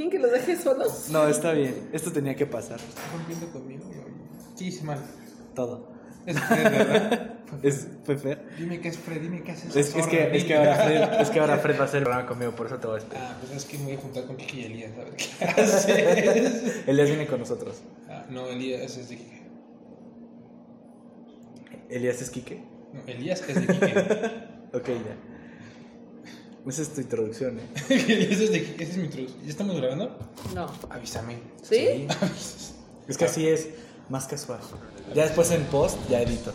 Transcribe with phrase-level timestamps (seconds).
[0.00, 1.10] ¿Quién que los deje solos?
[1.10, 1.90] No, está bien.
[1.92, 2.80] Esto tenía que pasar.
[2.80, 3.84] ¿Estás rompiendo conmigo?
[4.54, 4.98] Sí, mal.
[5.54, 5.90] Todo.
[6.24, 7.34] Es Fred, ¿verdad?
[7.62, 8.46] Es, fue Fer.
[8.56, 9.76] Dime qué es Fred, dime qué haces.
[9.76, 12.04] Es, es que, es, que ahora Fred, es que ahora Fred va a hacer el
[12.04, 13.26] programa conmigo, por eso te voy a esperar.
[13.28, 15.44] Ah, pues es que me voy a juntar con Kiki y Elías, a ver qué
[15.44, 16.82] haces.
[16.86, 17.82] Elías viene con nosotros.
[18.08, 19.42] Ah, no, Elías es de Kike.
[21.90, 22.62] Elías es Quique.
[22.94, 23.90] No, Elías es de Kike.
[24.72, 25.29] Ok, ya.
[26.66, 27.62] Esa es tu introducción, ¿eh?
[28.30, 29.42] Es de esa es mi introducción.
[29.44, 30.18] ¿Ya estamos grabando?
[30.54, 30.66] No.
[30.90, 31.38] Avísame.
[31.62, 32.06] ¿Sí?
[33.08, 33.66] Es que así es
[34.08, 34.60] más casual.
[35.14, 36.52] Ya después en post, ya edito.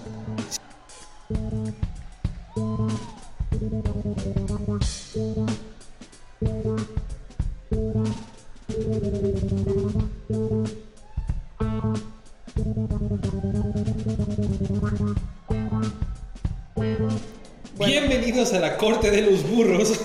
[18.85, 19.99] Corte de los burros.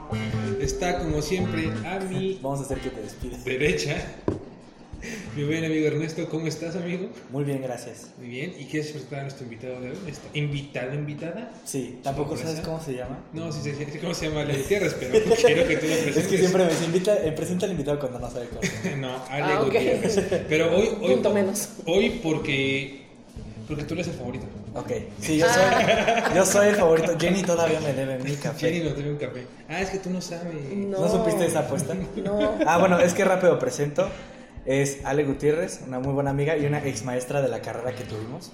[0.60, 3.44] Está como siempre a mi Vamos a hacer que te despides.
[3.44, 3.96] derecha.
[5.34, 7.08] Mi buen amigo Ernesto, ¿cómo estás, amigo?
[7.30, 8.10] Muy bien, gracias.
[8.18, 8.54] Muy bien.
[8.56, 9.96] ¿Y quieres presentar a nuestro invitado de hoy?
[10.04, 11.52] ¿Nuestra ¿Invitada, invitada?
[11.64, 13.18] Sí, tampoco sabes cómo se llama.
[13.32, 16.16] No, sí, sí, sí, cómo se llama Ale Gutiérrez, pero quiero que tú lo presentes.
[16.18, 18.96] Es que siempre me invita, eh, presenta al invitado cuando no sabe cómo.
[18.98, 19.66] No, Ale Ah, ok.
[19.66, 20.20] Gutiérrez.
[20.48, 21.68] Pero hoy, hoy, Punto menos.
[21.86, 23.06] hoy porque,
[23.66, 24.44] porque tú eres el favorito.
[24.74, 25.64] Ok, sí, yo soy,
[26.34, 27.18] yo soy el favorito.
[27.18, 28.70] Jenny todavía me debe mi café.
[28.70, 29.46] Jenny nos debe un café.
[29.68, 30.54] Ah, es que tú no sabes.
[30.72, 31.94] ¿No supiste esa apuesta?
[32.16, 32.52] No.
[32.66, 34.08] Ah, bueno, es que rápido presento.
[34.66, 38.04] Es Ale Gutiérrez, una muy buena amiga y una ex maestra de la carrera que
[38.04, 38.52] tuvimos.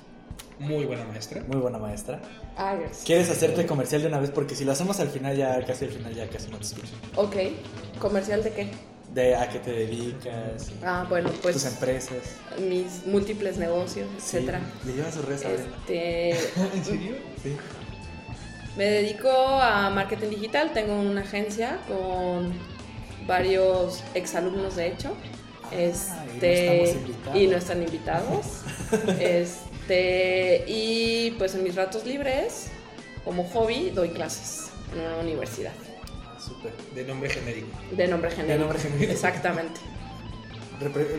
[0.59, 1.43] Muy buena maestra.
[1.47, 2.21] Muy buena maestra.
[2.57, 3.05] Ah, gracias.
[3.05, 4.31] ¿Quieres hacerte comercial de una vez?
[4.31, 6.95] Porque si lo hacemos al final, ya casi al final, ya casi no te escucho.
[7.17, 7.37] Ok.
[7.99, 8.71] ¿Comercial de qué?
[9.17, 12.19] De a qué te dedicas, Ah, bueno, tus pues empresas.
[12.61, 14.61] mis múltiples negocios, Sí, etcétera.
[14.85, 15.43] Le llevan sus redes.
[15.45, 16.31] Este,
[16.75, 17.15] ¿En serio?
[17.43, 17.57] Sí.
[18.77, 20.71] me dedico a marketing digital.
[20.75, 22.53] Tengo una agencia con
[23.27, 25.15] varios exalumnos, de hecho.
[25.65, 27.41] Ah, y no Este, estamos invitados.
[27.41, 28.47] y no están invitados.
[29.19, 32.67] Este, y pues en mis ratos libres,
[33.25, 35.73] como hobby, doy clases en una universidad
[36.47, 36.73] Súper.
[36.95, 37.69] De nombre genérico.
[37.93, 38.59] de nombre genérico.
[38.61, 39.13] nombre genérico.
[39.13, 39.81] Exactamente.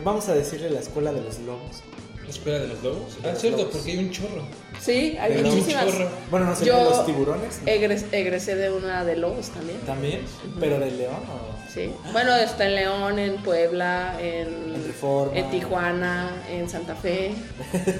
[0.04, 1.82] Vamos a decirle la escuela de los lobos.
[2.24, 3.20] ¿La escuela de los lobos?
[3.22, 3.74] De Ah, los cierto, lobos.
[3.74, 4.42] porque hay un chorro.
[4.80, 5.86] Sí, hay De muchísimas.
[5.86, 6.08] chorro.
[6.30, 7.60] Bueno, no Yo- los tiburones.
[7.62, 7.68] ¿no?
[7.72, 9.78] Egres- egresé de una de Lobos también.
[9.80, 10.20] También,
[10.60, 11.72] pero de león o.
[11.72, 11.90] Sí.
[12.12, 15.38] Bueno, está en León, en Puebla, en, En Reforma.
[15.38, 17.32] en Tijuana, en Santa Fe,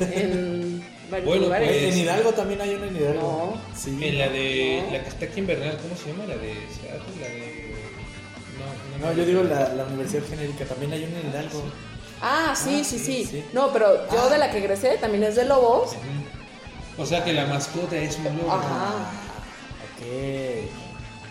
[0.00, 0.67] en
[1.10, 1.68] varios Bueno, lugares.
[1.68, 3.60] pues, En Hidalgo también hay una en Hidalgo.
[3.72, 3.76] No.
[3.78, 3.98] Sí.
[4.02, 4.82] En la de.
[4.86, 4.92] No.
[4.92, 6.24] La que está aquí en Bernal, ¿cómo se llama?
[6.26, 7.74] La de Seattle, la de.
[9.00, 11.62] No, No, yo digo la, la universidad genérica, también hay una en Hidalgo.
[12.20, 13.44] Ah, sí, Ah, sí, sí, sí, sí.
[13.52, 14.28] No, pero yo Ah.
[14.28, 15.90] de la que egresé también es de Lobos.
[16.96, 18.52] O sea que la mascota es un lobo.
[18.52, 19.10] Ajá.
[19.94, 20.06] Ok.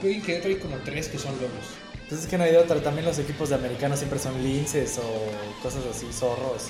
[0.01, 1.75] Creo que hay como tres que son lobos.
[1.93, 2.79] Entonces es que no hay de otra.
[2.81, 6.67] También los equipos de americanos siempre son linces o cosas así, zorros,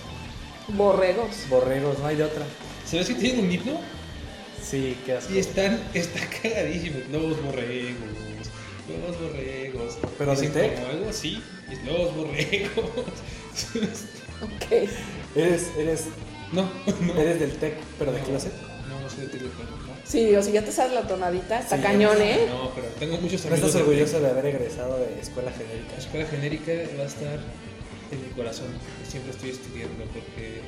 [0.70, 1.48] Borregos.
[1.50, 2.44] borregos, no hay de otra.
[2.86, 3.80] ¿Sabes que tienen un himno?
[4.64, 5.34] Sí, qué asco.
[5.34, 7.00] Y están, está cagadísimo.
[7.12, 7.98] Lobos borregos.
[8.90, 9.98] Lobos borregos.
[10.18, 10.76] ¿Pero de Tec?
[10.76, 11.42] como algo así.
[11.86, 12.86] Lobos borregos.
[14.40, 14.72] Ok.
[15.36, 16.04] Eres, eres,
[16.52, 16.70] no,
[17.02, 17.20] no.
[17.20, 18.52] eres del TEC, pero de closet.
[18.88, 19.50] No, no soy de Tec, no.
[20.06, 21.82] Sí, o si ya te sabes la tonadita, está Sí.
[21.82, 22.46] cañón, ¿eh?
[22.48, 23.70] No, pero tengo muchos ¿No amigos.
[23.70, 25.92] estás de orgulloso de haber egresado de escuela genérica?
[25.94, 27.40] La escuela genérica va a estar
[28.12, 28.68] en mi corazón.
[29.08, 30.62] Siempre estoy estudiando porque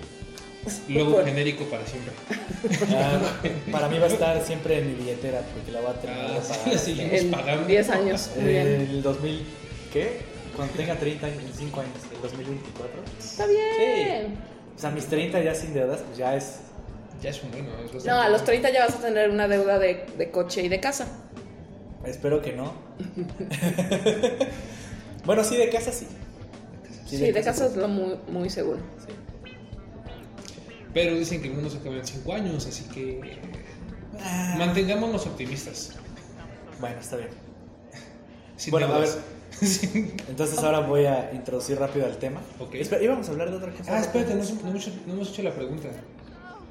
[1.11, 2.13] Por- genérico para siempre.
[2.95, 3.19] Ah,
[3.72, 6.41] para mí va a estar siempre en mi billetera porque la voy a terminar Ah,
[6.44, 7.66] sí, seguimos En pagando.
[7.67, 8.29] 10 años.
[8.38, 9.45] El 2000,
[9.94, 10.17] ¿qué?
[10.55, 13.01] Cuando tenga 30 años, 5 años, el 2024.
[13.19, 14.35] Está bien.
[14.75, 16.55] O sea, mis 30 ya sin deudas, pues ya es.
[17.22, 17.67] Ya es un bueno.
[17.95, 18.45] es No, a los bueno.
[18.45, 21.07] 30 ya vas a tener una deuda de, de coche y de casa.
[22.05, 22.73] Espero que no.
[25.25, 26.07] bueno, sí, de casa sí.
[27.18, 28.80] Sí, de, casa es lo muy, muy seguro.
[29.06, 29.14] Sí.
[30.94, 33.40] Pero dicen que el mundo se acaba en 5 años, así que
[34.22, 35.92] Ah, mantengámonos optimistas.
[36.80, 37.30] Bueno, está bien.
[38.58, 39.09] Sin Bueno, a ver.
[40.28, 42.41] Entonces ahora voy a introducir rápido al tema.
[42.59, 42.76] Ok.
[42.76, 43.96] Espera, íbamos a hablar de otra cosa.
[43.96, 45.88] Ah, espérate, no, hemos- no hemos hecho- no hemos hecho la pregunta.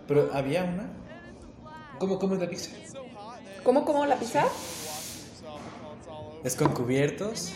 [0.06, 0.88] Pero había una.
[1.98, 2.70] ¿Cómo comes la pizza?
[3.64, 4.44] ¿Cómo como la pizza?
[6.44, 7.52] Es con cubiertos,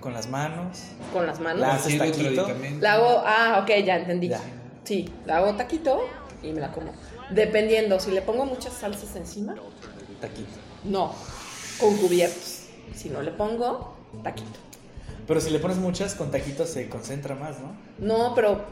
[0.00, 0.78] con las manos.
[1.12, 1.60] Con las manos.
[1.60, 2.48] La- ¿Haces taquito?
[2.80, 4.28] La hago, ah, ok, ya entendí.
[4.28, 4.40] Ya.
[4.84, 6.00] Sí, la hago taquito
[6.42, 6.92] y me la como.
[7.30, 9.54] Dependiendo, si le pongo muchas salsas encima,
[10.20, 10.48] Taquito.
[10.84, 11.14] no,
[11.78, 12.64] con cubiertos.
[12.94, 14.58] Si no le pongo, taquito.
[15.26, 17.76] Pero si le pones muchas, con taquitos se concentra más, ¿no?
[17.98, 18.64] No, pero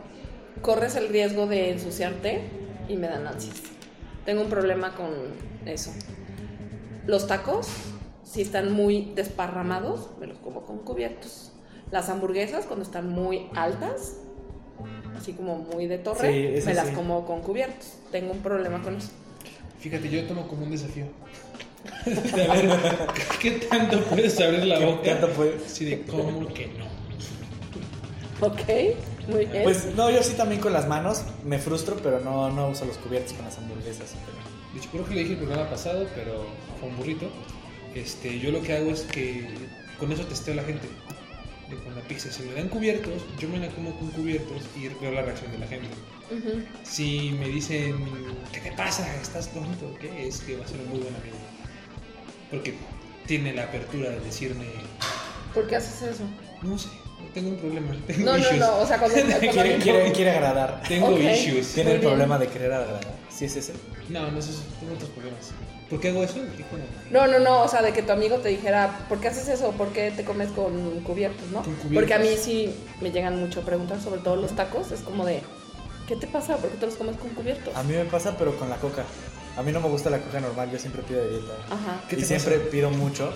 [0.60, 2.42] corres el riesgo de ensuciarte
[2.88, 3.56] y me dan ansias.
[4.24, 5.10] Tengo un problema con
[5.66, 5.92] eso.
[7.06, 7.68] Los tacos,
[8.28, 11.52] si están muy desparramados, me los como con cubiertos.
[11.90, 14.16] Las hamburguesas, cuando están muy altas,
[15.16, 16.94] así como muy de torre, Sí, me las sí.
[16.94, 17.94] como con cubiertos.
[18.12, 19.08] Tengo un problema con eso.
[19.80, 21.06] Fíjate, yo tomo como un desafío.
[22.04, 22.78] De a ver,
[23.40, 25.02] ¿qué tanto puedes abrir la ¿Qué boca?
[25.04, 25.64] tanto puedes?
[25.64, 26.86] Así de, ¿cómo que no?
[28.46, 29.62] Ok, muy bien.
[29.64, 32.98] Pues no, yo sí también con las manos me frustro, pero no, no uso los
[32.98, 34.12] cubiertos con las hamburguesas.
[34.74, 36.44] De hecho, creo que le dije el programa pasado, pero
[36.78, 37.26] fue un burrito.
[37.94, 39.46] Este, yo lo que hago es que
[39.98, 40.86] con eso testeo a la gente.
[41.70, 44.88] De con la pizza, si me dan cubiertos, yo me la como con cubiertos y
[45.02, 45.88] veo la reacción de la gente.
[46.30, 46.62] Ujú.
[46.82, 47.94] Si me dicen,
[48.52, 49.06] ¿qué te pasa?
[49.20, 49.94] ¿Estás tonto?
[50.00, 50.28] ¿Qué?
[50.28, 51.36] Es que va a ser un muy buen amigo.
[52.50, 52.74] Porque
[53.26, 54.64] tiene la apertura de decirme,
[55.52, 56.24] ¿Por qué haces eso?
[56.62, 56.88] no sé,
[57.34, 57.94] tengo un problema.
[58.06, 58.58] Tengo No, no, issues.
[58.60, 59.16] no, o sea, cuando...
[59.22, 60.82] cuando Quiere, quiere, quiere agradar.
[60.88, 61.20] Tengo Ok.
[61.20, 61.74] issues.
[61.74, 63.06] Tiene el problema de querer agradar.
[63.28, 63.74] ¿Sí es ese?
[64.08, 65.50] No, no, esos tengo otros problemas.
[65.90, 66.36] ¿Por qué hago eso?
[67.10, 69.70] No, no, no, o sea, de que tu amigo te dijera, ¿por qué haces eso?
[69.72, 71.62] ¿Por qué te comes con cubiertos, no?
[71.62, 71.94] Con cubiertos.
[71.94, 75.24] Porque a mí sí me llegan mucho a preguntar, sobre todo los tacos, es como
[75.24, 75.40] de,
[76.06, 76.56] ¿qué te pasa?
[76.58, 77.74] ¿Por qué te los comes con cubiertos?
[77.74, 79.04] A mí me pasa, pero con la coca.
[79.56, 81.52] A mí no me gusta la coca normal, yo siempre pido de dieta.
[81.70, 82.02] Ajá.
[82.08, 82.70] ¿Qué y siempre pasa?
[82.70, 83.32] pido mucho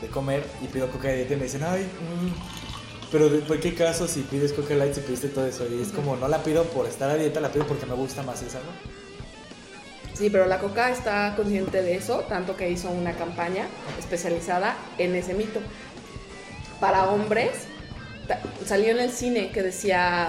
[0.00, 3.58] de comer y pido coca de dieta y me dicen, ay, mm, pero de- ¿por
[3.60, 5.64] qué caso si pides coca light si pediste todo eso?
[5.68, 8.22] Y es como, no la pido por estar a dieta, la pido porque me gusta
[8.22, 8.96] más esa, ¿no?
[10.16, 13.66] Sí, pero la Coca está consciente de eso, tanto que hizo una campaña
[13.98, 15.60] especializada en ese mito.
[16.80, 17.50] Para hombres,
[18.64, 20.28] salió en el cine que decía,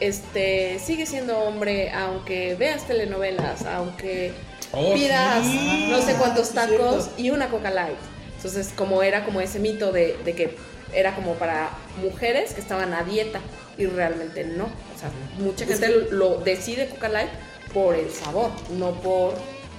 [0.00, 4.32] este, sigue siendo hombre aunque veas telenovelas, aunque
[4.72, 5.88] Oh, pidas sí.
[5.90, 7.96] no sé cuántos tacos y una Coca Light.
[8.36, 10.56] Entonces, como era como ese mito de, de que
[10.92, 11.70] era como para
[12.02, 13.40] mujeres que estaban a dieta
[13.78, 14.64] y realmente no.
[14.64, 17.30] O sea, mucha gente lo decide Coca Light
[17.76, 19.34] por el sabor, no por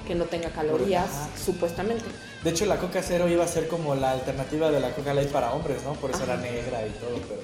[0.05, 1.29] que no tenga calorías, ajá.
[1.43, 2.05] supuestamente.
[2.43, 5.29] De hecho, la coca cero iba a ser como la alternativa de la coca light
[5.31, 5.93] para hombres, ¿no?
[5.93, 6.33] Por eso Ajá.
[6.33, 7.41] era negra y todo, pero...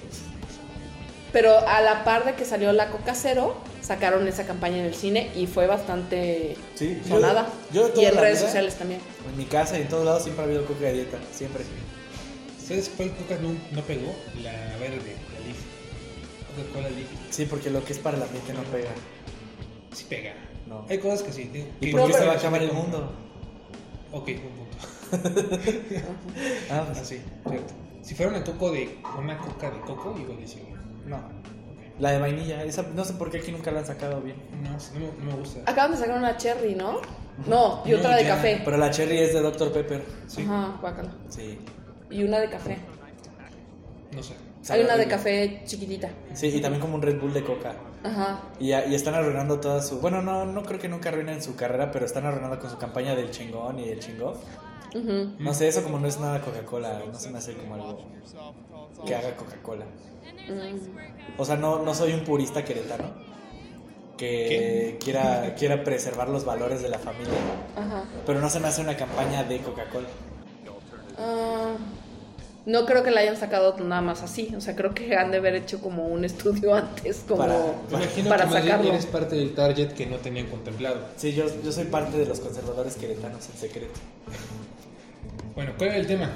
[1.31, 4.93] Pero a la par de que salió la Coca Cero, sacaron esa campaña en el
[4.93, 7.47] cine y fue bastante Sí, yo- sonada.
[7.71, 9.01] yo y toda en la redes vida- sociales también.
[9.31, 11.63] En mi casa y en todos lados siempre ha habido coca de dieta, siempre.
[12.67, 14.13] ¿Sabes cuál coca no, no pegó?
[14.43, 15.57] La verde, la Leaf.
[16.55, 17.07] Coca-Cola Leaf.
[17.31, 18.91] Sí, porque lo que es para el ambiente no pega.
[19.93, 20.33] Sí pega.
[20.67, 20.85] No.
[20.89, 21.45] Hay cosas que sí.
[21.49, 23.11] que- ¿Y que por No, qué se va a acabar el mundo?
[24.11, 24.77] Ok, un punto.
[26.71, 27.73] Ah, pues Así, cierto.
[28.01, 30.63] Si fuera una coco de una coca de coco, igual decía.
[31.05, 31.43] no.
[31.99, 34.35] La de vainilla, esa no sé por qué aquí nunca la han sacado bien.
[34.63, 35.59] No, no, me- no me gusta.
[35.71, 36.99] Acaban de sacar una cherry, ¿no?
[37.45, 38.35] No, y No, otra de ya.
[38.35, 38.61] café.
[38.65, 39.71] Pero la cherry es de Dr.
[39.71, 40.03] Pepper.
[40.27, 41.11] Sí, Ajá, guácala.
[41.29, 41.59] Sí.
[42.09, 42.79] Y una de café.
[44.11, 44.33] no sé.
[44.69, 46.09] Hay una de café chiquitita.
[46.33, 47.75] Sí, y también como un Red Bull de coca.
[48.03, 48.39] Ajá.
[48.59, 49.99] Y, ya- y están arruinando toda su...
[49.99, 53.15] Bueno, no, no creo que nunca arruinen su carrera, pero están arruinando con su campaña
[53.15, 54.37] del chingón y el chingof.
[54.95, 55.31] Ujú.
[55.39, 57.99] No sé, eso como no es nada Coca-Cola, no se me hace como algo
[59.05, 59.85] que haga Coca-Cola.
[60.47, 61.39] Mm.
[61.39, 63.05] O sea, no, no soy un purista queretano
[64.17, 67.33] que quiera, quiera preservar los valores de la familia,
[67.75, 68.03] Ajá.
[68.25, 70.07] pero no se me hace una campaña de Coca-Cola.
[71.17, 71.75] Ah,
[72.65, 74.53] no creo que la hayan sacado nada más así.
[74.55, 77.57] O sea, creo que han de haber hecho como un estudio antes, como Para-
[77.89, 78.89] imagino para que sacarlo.
[78.89, 80.97] eres parte del target que no tenían contemplado.
[81.17, 83.99] Sí, yo, yo soy parte de los conservadores queretanos en secreto.
[85.55, 86.29] Bueno, ¿cuál era el tema?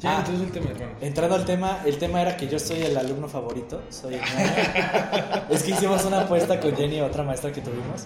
[0.00, 0.24] Ya Ah.
[0.28, 0.92] el tema, hermano.
[1.00, 3.82] Entrando al tema, el tema era que yo soy el alumno favorito.
[3.88, 4.16] Soy
[5.50, 8.04] es que hicimos una apuesta con Jenny, otra maestra que tuvimos.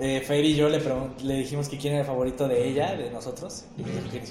[0.00, 0.80] Eh, Fer y yo le,
[1.22, 3.64] le dijimos que quién era el favorito de ella, de nosotros.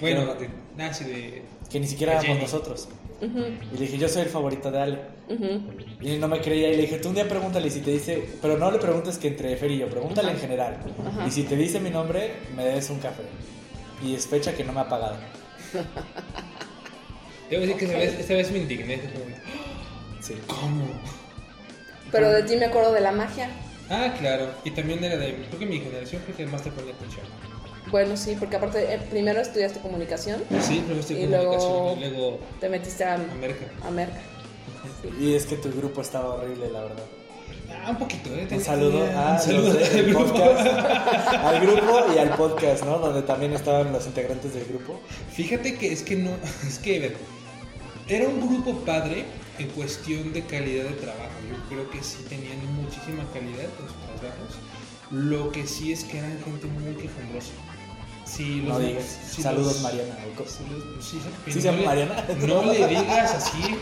[0.02, 1.44] Bueno, de, sí, de...
[1.72, 2.88] que ni siquiera éramos nosotros.
[3.22, 5.00] Y le dije, yo soy el favorito de Ale.
[5.30, 5.62] ujú.
[6.02, 8.28] Y no me creía y le dije, tú un día pregúntale y si te dice,
[8.42, 10.78] pero no le preguntes que entre Fer y yo, pregúntale en general.
[11.28, 13.24] Y si te dice mi nombre, me debes un café.
[14.04, 15.18] Y es fecha que no me ha pagado.
[17.50, 18.98] Debo decir que esta vez, esta vez me indigné.
[18.98, 19.12] fue
[20.22, 20.36] Sí.
[20.48, 20.86] ¿Cómo?
[22.12, 23.50] Pero de ti me acuerdo de la magia.
[23.90, 24.48] Ah, claro.
[24.64, 25.34] Y también era de...
[25.48, 27.26] Creo que mi generación creo que más te ponía atención.
[27.92, 32.00] Bueno, sí, porque aparte eh, primero estudiaste comunicación, Sí, luego estoy Y en luego- comunicación
[32.14, 33.66] y luego te metiste a, América.
[33.86, 34.22] a Merca.
[35.20, 37.04] Y es que tu grupo estaba horrible, la verdad.
[37.84, 38.42] Ah, un poquito, ¿eh?
[38.44, 40.26] Un Tenía- saludo, tenía- a un saludo los del al grupo.
[40.34, 40.68] podcast,
[41.34, 42.98] al grupo y al podcast, ¿no?
[43.00, 45.00] Donde también estaban los integrantes del grupo.
[45.34, 46.32] Fíjate que es que no,
[46.68, 47.16] es que a ver,
[48.08, 49.26] era un grupo padre
[49.58, 51.32] en cuestión de calidad de trabajo.
[51.50, 54.56] Yo creo que sí tenían muchísima calidad en sus trabajos.
[55.12, 57.52] Lo que sí es que eran gente muy quejumbrosa.
[58.36, 59.20] Sí, No los- digas.
[59.30, 60.16] sí, Saludos, los- Mariana.
[60.32, 60.50] ¿o cómo?
[60.50, 61.20] sí, los- sí,
[61.62, 62.26] ¿Sí no le- Mariana?
[62.40, 63.78] No le digas así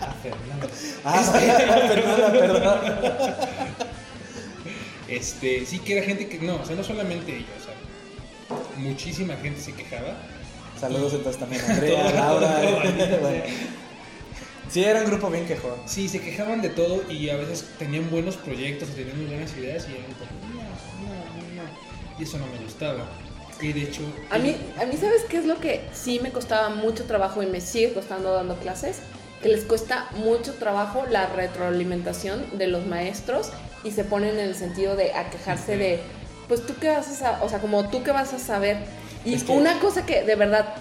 [0.00, 0.68] a Fernanda.
[1.04, 1.32] Ah,
[1.88, 3.36] perdona, perdona.
[5.08, 9.36] Este, sí que era gente que, no, o sea, no solamente ellos, o sea, muchísima
[9.36, 10.16] gente se quejaba.
[10.78, 12.60] Saludos entonces también a Andrea, Laura.
[13.20, 13.44] Bueno.
[14.70, 15.76] Sí, era un grupo bien quejón.
[15.86, 19.92] Sí, se quejaban de todo y a veces tenían buenos proyectos, tenían buenas ideas y
[19.92, 20.60] eran como, no,
[21.08, 22.20] no, no.
[22.20, 23.08] Y eso no me gustaba.
[23.60, 24.02] Y de hecho...
[24.30, 27.46] A mí, a mí, ¿sabes qué es lo que sí me costaba mucho trabajo y
[27.46, 29.00] me sigue costando dando clases?
[29.42, 33.50] Que les cuesta mucho trabajo la retroalimentación de los maestros
[33.84, 36.00] y se ponen en el sentido de a quejarse de,
[36.48, 38.78] pues tú qué vas a saber, o sea, como tú qué vas a saber.
[39.24, 40.74] Y Es que- una cosa que de verdad,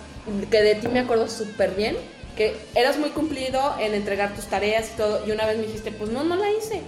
[0.49, 1.95] que de ti me acuerdo súper bien,
[2.35, 5.91] que eras muy cumplido en entregar tus tareas y todo, y una vez me dijiste,
[5.91, 6.81] pues no, no la hice.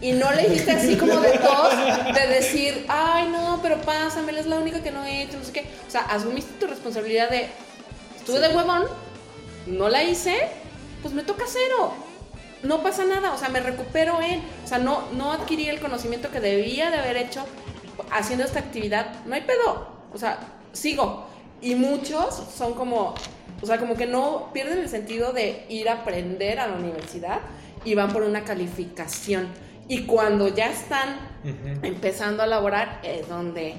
[0.00, 1.72] Y no le dijiste así como de tos,
[2.14, 5.52] de decir, ay no, pero pásamela, es la única que no he hecho, no sé
[5.52, 5.66] qué.
[5.86, 7.48] O sea, asumiste tu responsabilidad de,
[8.16, 8.84] estuve de huevón,
[9.66, 10.36] no la hice,
[11.02, 11.92] pues me toca cero.
[12.62, 16.30] No pasa nada, o sea, me recupero en, o sea, no, no adquirí el conocimiento
[16.30, 17.44] que debía de haber hecho
[18.10, 20.38] haciendo esta actividad, no hay pedo, o sea,
[20.72, 21.26] sigo.
[21.60, 23.14] Y muchos son como,
[23.60, 27.40] o sea, como que no pierden el sentido de ir a aprender a la universidad
[27.84, 29.48] y van por una calificación.
[29.88, 31.16] Y cuando ya están
[31.82, 33.74] empezando a laborar es donde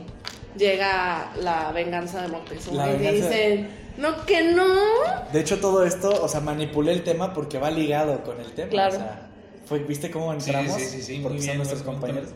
[0.58, 4.66] llega la venganza de Moctezuma La y venganza- dicen, no que no.
[5.32, 8.70] De hecho, todo esto, o sea, manipulé el tema porque va ligado con el tema.
[8.70, 8.96] Claro.
[8.96, 9.30] O sea,
[9.66, 10.74] fue, ¿viste cómo entramos?
[10.74, 12.30] sí, sí, sí, porque muy son bien, nuestros compañeros.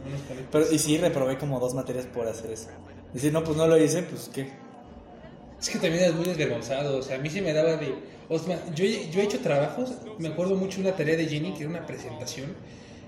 [0.51, 2.67] Pero, y sí, reprobé como dos materias por hacer eso.
[3.13, 4.51] Dice, no, pues no lo hice, pues qué.
[5.59, 7.95] Es que también eres muy desvergonzado, o sea, a mí se me daba de...
[8.29, 11.61] Osma, yo, he- yo he hecho trabajos, me acuerdo mucho una tarea de Jenny, que
[11.61, 12.53] era una presentación,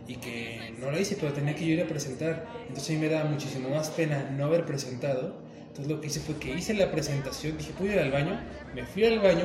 [0.07, 2.45] y que no la hice, pero tenía que yo ir a presentar.
[2.67, 5.35] Entonces a mí me daba muchísimo más pena no haber presentado.
[5.67, 8.39] Entonces lo que hice fue que hice la presentación, dije, voy ir al baño,
[8.73, 9.43] me fui al baño,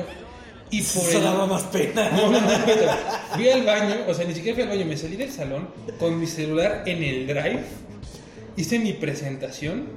[0.71, 1.23] y por Eso el...
[1.25, 2.09] daba más pena.
[2.11, 2.47] No, no, no.
[3.33, 5.67] Fui al baño, o sea, ni siquiera fui al baño, me salí del salón
[5.99, 7.59] con mi celular en el drive,
[8.55, 9.89] hice mi presentación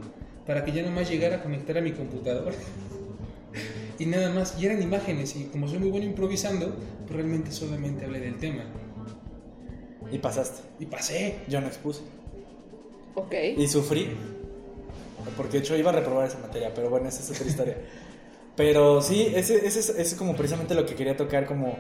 [0.45, 2.57] para que ya nomás llegara a conectar a mi computadora.
[3.97, 6.75] Y nada más, y eran imágenes, y como soy muy bueno improvisando,
[7.07, 8.65] pues realmente solamente hablé del tema.
[10.15, 10.63] Y pasaste.
[10.79, 11.39] Y pasé.
[11.49, 12.01] Yo no expuse.
[13.17, 13.35] Ok.
[13.57, 14.11] Y sufrí.
[15.37, 17.77] Porque de hecho iba a reprobar esa materia, pero bueno, esa es otra historia.
[18.57, 21.77] Pero sí, ese, ese, es- ese es como precisamente lo que quería tocar, como,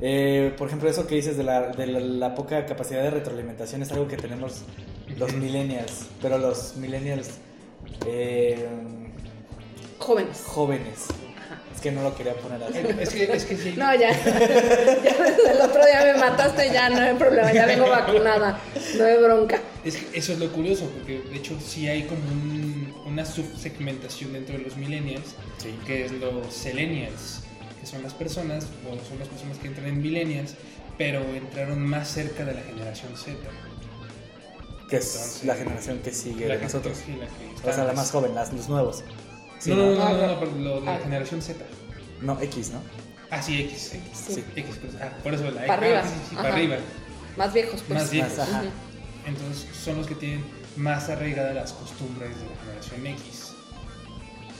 [0.00, 3.80] eh, por ejemplo, eso que dices de, la, de la, la poca capacidad de retroalimentación
[3.82, 4.62] es algo que tenemos
[5.16, 7.30] los millennials, pero los millennials
[8.06, 8.66] eh,
[9.98, 10.42] Jóvenes.
[10.44, 11.06] jóvenes.
[11.74, 12.78] Es que no lo quería poner así.
[13.00, 13.74] Es que, es que sí.
[13.76, 14.10] No, ya.
[14.24, 14.32] ya
[15.24, 18.60] desde el otro día me mataste, ya no hay problema, ya vengo vacunada.
[18.98, 19.58] No hay bronca.
[19.84, 24.32] Es que eso es lo curioso, porque de hecho sí hay como un- una subsegmentación
[24.32, 25.74] dentro de los millennials, Sí.
[25.86, 27.40] que es los selenials,
[27.80, 30.54] que son las personas, o son las personas que entran en millennials,
[30.98, 33.36] pero entraron más cerca de la generación Z.
[34.88, 36.96] Que es Entonces, la generación que sigue La de que- nosotros.
[37.04, 39.02] sí, la que O sea, la más joven, las, los nuevos.
[39.62, 40.16] Sí, no, no, no, ¿no?
[40.16, 41.00] no, no, pero lo de la Ah.
[41.04, 41.64] generación Z.
[42.20, 42.80] No, X, ¿no?
[43.30, 43.94] Ah, sí, X.
[43.94, 44.02] X,
[44.34, 44.44] Sí.
[44.56, 46.00] X, pues, ah, por eso la Para arriba.
[46.04, 46.76] ah, sí, sí, para arriba.
[47.36, 48.00] Más viejos, pues.
[48.00, 48.38] Más viejos.
[48.38, 48.58] Más, ajá.
[48.62, 48.68] Ujú.
[49.26, 50.44] Entonces son los que tienen
[50.76, 53.52] más arraigadas las costumbres de la generación X.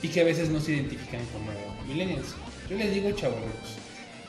[0.01, 1.51] Y que a veces no se identifican como
[1.85, 2.29] millennials.
[2.69, 3.77] Yo les digo chavorrucos.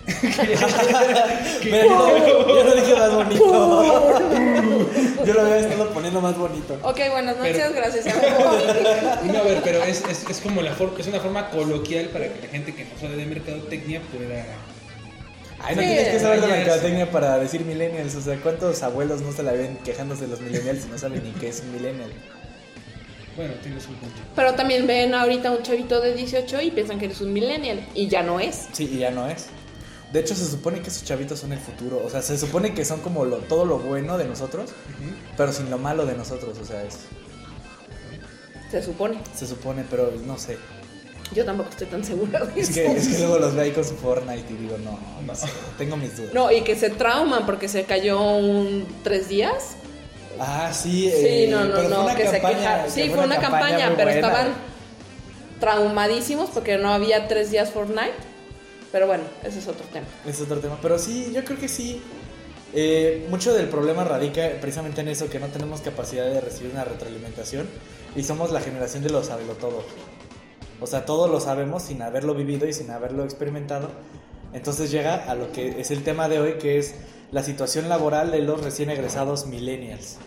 [1.64, 3.44] Mira, yo, lo- yo lo dije más bonito.
[5.24, 6.78] yo lo había estado poniendo más bonito.
[6.82, 8.04] Ok, buenas noches, Pero- gracias.
[9.24, 12.42] No, a ver, pero es, es, es como la es una forma coloquial para que
[12.42, 14.44] la gente que no sabe de mercadotecnia pueda...
[15.60, 15.88] Ay, no Sí.
[15.88, 18.14] tienes que saber de mercadotecnia para decir millennials.
[18.16, 21.22] O sea, ¿cuántos abuelos no se la ven quejándose de los millennials y no saben
[21.24, 22.10] ni qué es un millennial?
[23.36, 24.14] Bueno, tienes un punto.
[24.36, 27.80] Pero también ven ahorita un chavito de 18 y piensan que eres un millennial.
[27.94, 28.68] Y ya no es.
[28.72, 29.46] Sí, y ya no es.
[30.14, 32.00] De hecho, se supone que esos chavitos son el futuro.
[32.04, 34.70] O sea, se supone que son como lo, todo lo bueno de nosotros,
[35.36, 36.56] pero sin lo malo de nosotros.
[36.56, 36.98] O sea, es,
[38.70, 39.18] Se supone.
[39.34, 40.56] se supone, pero no sé.
[41.34, 42.74] Yo tampoco estoy tan segura de Es eso.
[42.74, 45.48] que, es que luego los veo ahí con su Fortnite y digo, no, no sé.
[45.78, 46.32] Tengo mis dudas.
[46.32, 49.70] No, y que se trauman porque se cayó un tres días.
[50.38, 51.10] Ah, sí.
[51.10, 52.90] Sí, eh, no, no, pero fue no, una que se campaña- quejaron.
[52.90, 54.12] Sí, fue una campaña, pero buena.
[54.14, 54.54] estaban
[55.60, 58.12] traumadísimos porque no había tres días Fortnite.
[58.94, 60.06] Pero bueno, ese es otro tema.
[60.24, 60.78] Es otro tema.
[60.80, 62.00] Pero sí, yo creo que sí.
[62.72, 66.84] Eh, mucho del problema radica precisamente en eso, que no tenemos capacidad de recibir una
[66.84, 67.66] retroalimentación
[68.14, 69.82] y somos la generación de los todo.
[70.80, 73.90] O sea, todo lo sabemos sin haberlo vivido y sin haberlo experimentado.
[74.52, 76.94] Entonces llega a lo que es el tema de hoy, que es
[77.32, 80.18] la situación laboral de los recién egresados millennials.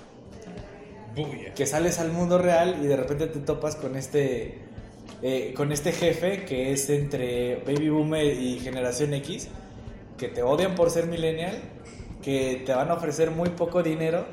[1.16, 1.54] Buya.
[1.54, 4.67] Que sales al mundo real y de repente te topas con este,
[5.22, 9.48] eh, con este jefe que es entre Baby Boomer y Generación X,
[10.18, 11.60] que te odian por ser millennial,
[12.22, 14.26] que te van a ofrecer muy poco dinero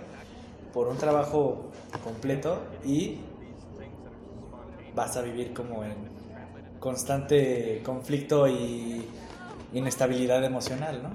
[0.73, 1.71] por un trabajo
[2.03, 3.19] completo y
[4.95, 5.95] vas a vivir como en
[6.81, 9.05] constante conflicto y
[9.73, 11.11] inestabilidad emocional, ¿no?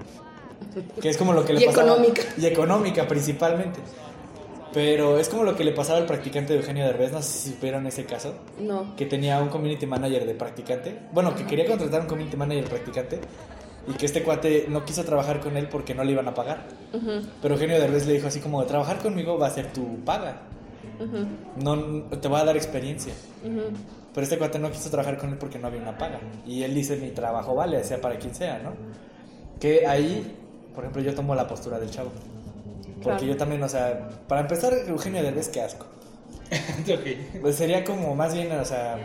[1.00, 1.86] Que es como lo que le Y pasaba.
[1.92, 2.22] económica.
[2.36, 3.78] Y económica, principalmente.
[4.72, 7.50] Pero es como lo que le pasaba al practicante de Eugenio Derbez, no sé si
[7.50, 8.34] supieron ese caso.
[8.60, 8.94] No.
[8.96, 10.96] Que tenía un community manager de practicante.
[11.12, 13.20] Bueno, que quería contratar un community manager practicante.
[13.88, 16.66] Y que este cuate no quiso trabajar con él porque no le iban a pagar.
[16.92, 20.42] Ujú, Pero Eugenio Derbez le dijo así como, trabajar conmigo va a ser tu paga.
[21.00, 21.26] ujú,
[21.64, 23.14] No, te va a dar experiencia.
[23.44, 23.62] ujú.
[24.14, 26.20] Pero este cuate no quiso trabajar con él porque no había una paga.
[26.46, 28.72] Y él dice, mi trabajo vale, sea para quien sea, ¿no?
[29.58, 30.36] Que ahí,
[30.74, 32.10] por ejemplo, yo tomo la postura del chavo.
[33.02, 33.24] Porque Claro.
[33.32, 35.86] yo también, o sea, para empezar, Eugenio Derbez, qué asco.
[36.82, 37.40] Ok.
[37.40, 38.98] Pues sería como, más bien, o sea,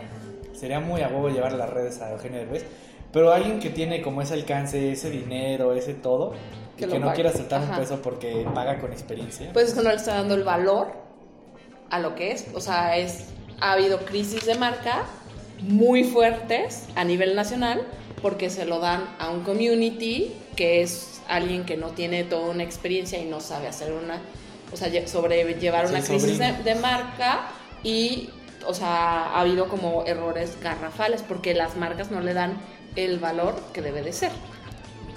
[0.52, 2.64] sería muy a huevo llevar las redes a Eugenio Derbez.
[3.12, 6.34] Pero alguien que tiene como ese alcance, ese dinero, ese todo,
[6.76, 7.14] y Que que, no pague.
[7.22, 9.50] quiera soltar un peso porque paga con experiencia.
[9.52, 10.88] Pues es que no le está dando el valor
[11.90, 12.46] a lo que es.
[12.54, 13.28] O sea, es,
[13.60, 15.04] ha habido crisis de marca
[15.60, 17.86] muy fuertes a nivel nacional
[18.20, 22.62] porque se lo dan a un community que es alguien que no tiene toda una
[22.62, 24.20] experiencia y no sabe hacer una,
[24.72, 27.48] o sea, lle- sobrellevar Sí, una crisis de, de marca
[27.82, 28.30] y,
[28.66, 32.56] o sea, ha habido como errores garrafales porque las marcas no le dan
[32.96, 34.32] el valor que debe de ser.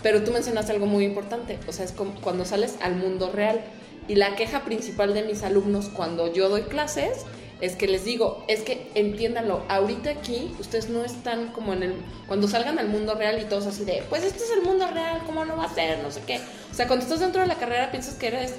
[0.04, 3.62] Pero tú mencionaste algo muy importante, o sea, es como cuando sales al mundo real.
[4.08, 7.26] Y la queja principal de mis alumnos cuando yo doy clases
[7.62, 11.96] es que les digo, es que entiéndanlo, ahorita aquí ustedes no están como en el...
[12.28, 15.22] Cuando salgan al mundo real y todos así de, pues este es el mundo real,
[15.26, 16.00] ¿cómo no va a ser?
[16.00, 16.40] No sé qué.
[16.72, 18.56] O sea, cuando estás dentro de la carrera piensas que eres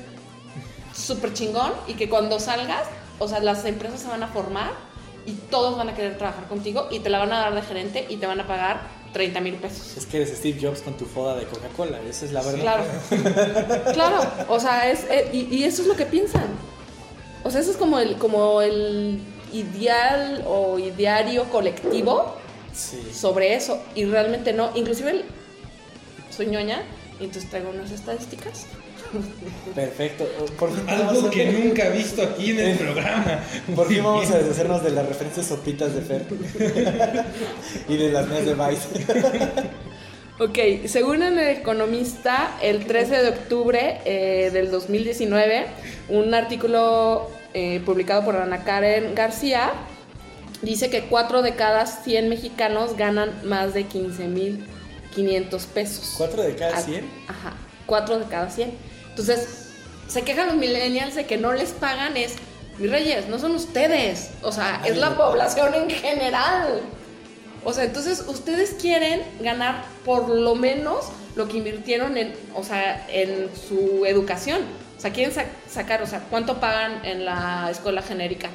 [0.94, 2.88] súper chingón y que cuando salgas,
[3.18, 4.72] o sea, las empresas se van a formar
[5.24, 8.06] y todos van a querer trabajar contigo y te la van a dar de gerente
[8.08, 8.82] y te van a pagar
[9.14, 9.96] 30 mil pesos.
[9.96, 12.60] Es que eres Steve Jobs con tu foda de Coca-Cola, esa es la verdad.
[12.60, 12.84] Claro.
[13.94, 14.30] claro.
[14.48, 16.46] O sea, es, eh, y, y eso es lo que piensan.
[17.44, 19.18] O sea, eso es como el, como el
[19.52, 22.36] ideal o ideario colectivo
[22.74, 23.00] Sí.
[23.12, 23.82] sobre eso.
[23.94, 24.70] Y realmente no.
[24.74, 25.24] Inclusive el-
[26.30, 26.82] soy ñoña
[27.20, 28.66] y entonces traigo unas estadísticas.
[29.74, 30.24] Perfecto.
[30.58, 33.40] Por fin vamos Algo que nunca he visto aquí en el programa.
[33.74, 36.26] Por fin Muy vamos a deshacernos de las referencias sopitas de Fer.
[37.88, 38.88] y de las mías de Vice.
[40.40, 45.66] Ok, según el economista, el 13 de octubre eh, del 2019,
[46.08, 49.70] un artículo eh, publicado por Ana Karen García
[50.62, 56.14] dice que 4 de cada 100 mexicanos ganan más de 15.500 pesos.
[56.16, 57.04] ¿Cuatro de cada Ah, cien?
[57.28, 57.52] Ajá,
[57.84, 58.72] 4 de cada 100.
[59.10, 59.46] Entonces,
[60.08, 62.36] se quejan los millennials de que no les pagan, es,
[62.78, 66.80] mis reyes, no son ustedes, o sea, es la población en general.
[67.64, 73.06] O sea, entonces ustedes quieren ganar por lo menos lo que invirtieron en, o sea,
[73.10, 74.60] en su educación.
[74.96, 78.48] O sea, quieren sa- sacar, o sea, ¿cuánto pagan en la escuela genérica?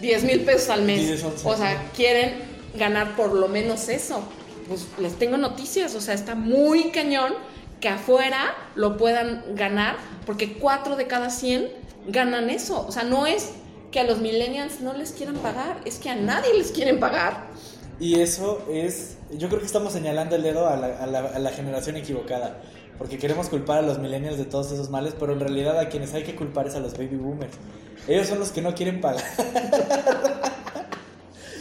[0.00, 1.00] 10 mil pesos al mes.
[1.48, 2.34] O sea, quieren
[2.76, 4.22] ganar por lo menos eso.
[4.68, 7.34] Pues les tengo noticias, o sea, está muy cañón
[7.80, 11.68] que afuera lo puedan ganar, porque 4 de cada 100
[12.08, 12.84] ganan eso.
[12.86, 13.50] O sea, no es
[13.90, 17.46] que a los millennials no les quieran pagar, es que a nadie les quieren pagar.
[18.00, 21.38] Y eso es, yo creo que estamos señalando el dedo a la, a la- a
[21.38, 22.58] la generación equivocada,
[22.96, 26.14] porque queremos culpar a los millennials de todos esos males, pero en realidad a quienes
[26.14, 27.52] hay que culpar es a los baby boomers.
[28.06, 29.22] Ellos son los que no quieren pagar.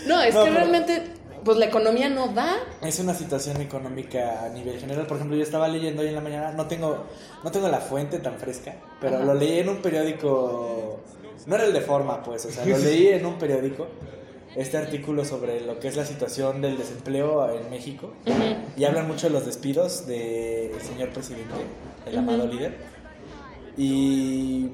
[0.06, 1.04] No, es No, que realmente,
[1.44, 2.56] pues la economía no da.
[2.82, 5.06] Es una situación económica a nivel general.
[5.08, 7.06] Por ejemplo, yo estaba leyendo hoy en la mañana, no tengo,
[7.44, 9.26] no tengo la fuente tan fresca, pero Ajá.
[9.26, 11.00] lo leí en un periódico,
[11.46, 13.88] no era el de forma, pues, o sea, lo leí en un periódico,
[14.58, 18.12] este artículo sobre lo que es la situación del desempleo en México.
[18.76, 21.54] Y hablan mucho de los despidos del señor presidente,
[22.08, 22.76] el amado líder.
[23.78, 24.70] Y,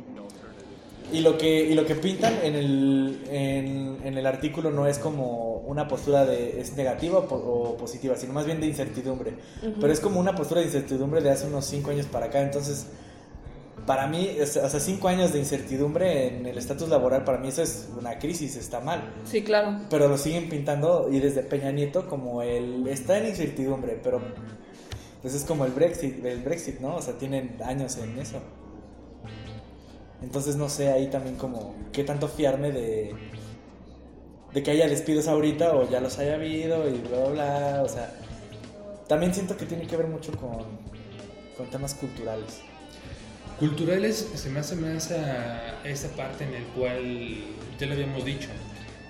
[1.11, 4.97] y, lo que, y lo que pintan en el, en, en el artículo no es
[4.99, 9.33] como una postura de es negativa o, o positiva, sino más bien de incertidumbre.
[9.81, 12.41] Pero es como una postura de incertidumbre de hace unos cinco años para acá.
[12.41, 12.87] Entonces,
[13.85, 17.89] para mí, sea, cinco años de incertidumbre en el estatus laboral, para mí eso es
[17.97, 19.79] una crisis, está mal Sí, claro.
[19.89, 24.21] pero lo siguen pintando y desde Peña Nieto como el está en incertidumbre, pero
[25.21, 26.95] pues es como el Brexit, el Brexit, ¿no?
[26.97, 28.39] O sea, tienen años en eso.
[30.21, 33.13] Entonces no sé ahí también como qué tanto fiarme de
[34.53, 37.83] de que haya despidos ahorita o ya los haya habido y bla bla, bla.
[37.83, 38.13] o sea,
[39.07, 40.63] también siento que tiene que ver mucho con
[41.57, 42.61] con temas culturales.
[43.63, 47.38] Culturales se me hace más a esa parte en el cual
[47.80, 48.49] ya lo habíamos dicho,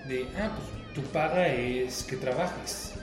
[0.08, 2.94] de, ah, pues tu paga es que trabajes,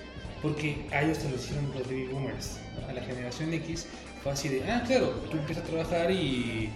[0.42, 3.88] porque a ellos te lo hicieron los baby boomers, a la generación X
[4.22, 6.70] fue así de, ah, claro, tú empiezas a trabajar y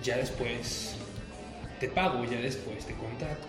[0.00, 0.94] ya después
[1.80, 3.48] te pago, ya después te contrato.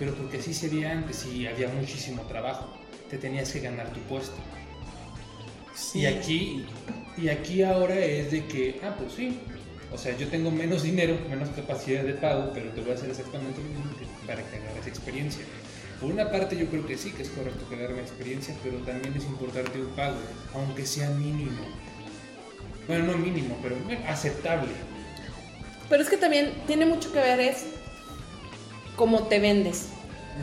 [0.00, 2.76] Pero porque así sería antes y había muchísimo trabajo,
[3.08, 4.34] te tenías que ganar tu puesto.
[5.94, 6.66] Y aquí
[7.18, 9.38] Y aquí ahora es de que, ah, pues sí,
[9.92, 13.10] o sea, yo tengo menos dinero, menos capacidad de pago, pero te voy a hacer
[13.10, 15.42] exactamente lo mismo que- para que agarres experiencia.
[16.00, 19.14] Por una parte yo creo que sí, que es correcto que agarren experiencia, pero también
[19.16, 20.16] es importante un pago,
[20.54, 21.62] aunque sea mínimo.
[22.86, 23.76] Bueno, no mínimo, pero
[24.08, 24.68] aceptable.
[25.88, 27.64] Pero es que también tiene mucho que ver es
[28.96, 29.88] cómo te vendes.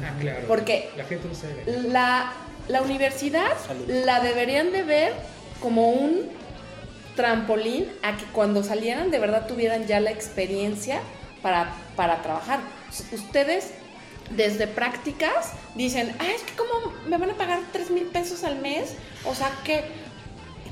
[0.04, 0.48] Ah, claro.
[0.48, 1.54] Porque la gente no sabe.
[1.66, 1.92] vender.
[1.92, 2.34] la,
[2.68, 3.88] la universidad Salud.
[3.90, 5.14] la deberían de ver
[5.62, 6.22] como un
[7.16, 11.02] trampolín a que cuando salieran de verdad tuvieran ya la experiencia
[11.42, 12.60] para, para trabajar.
[13.12, 13.72] Ustedes
[14.32, 18.60] desde prácticas dicen, ah, es que como me van a pagar 3 mil pesos al
[18.60, 18.96] mes,
[19.26, 19.84] o sea que,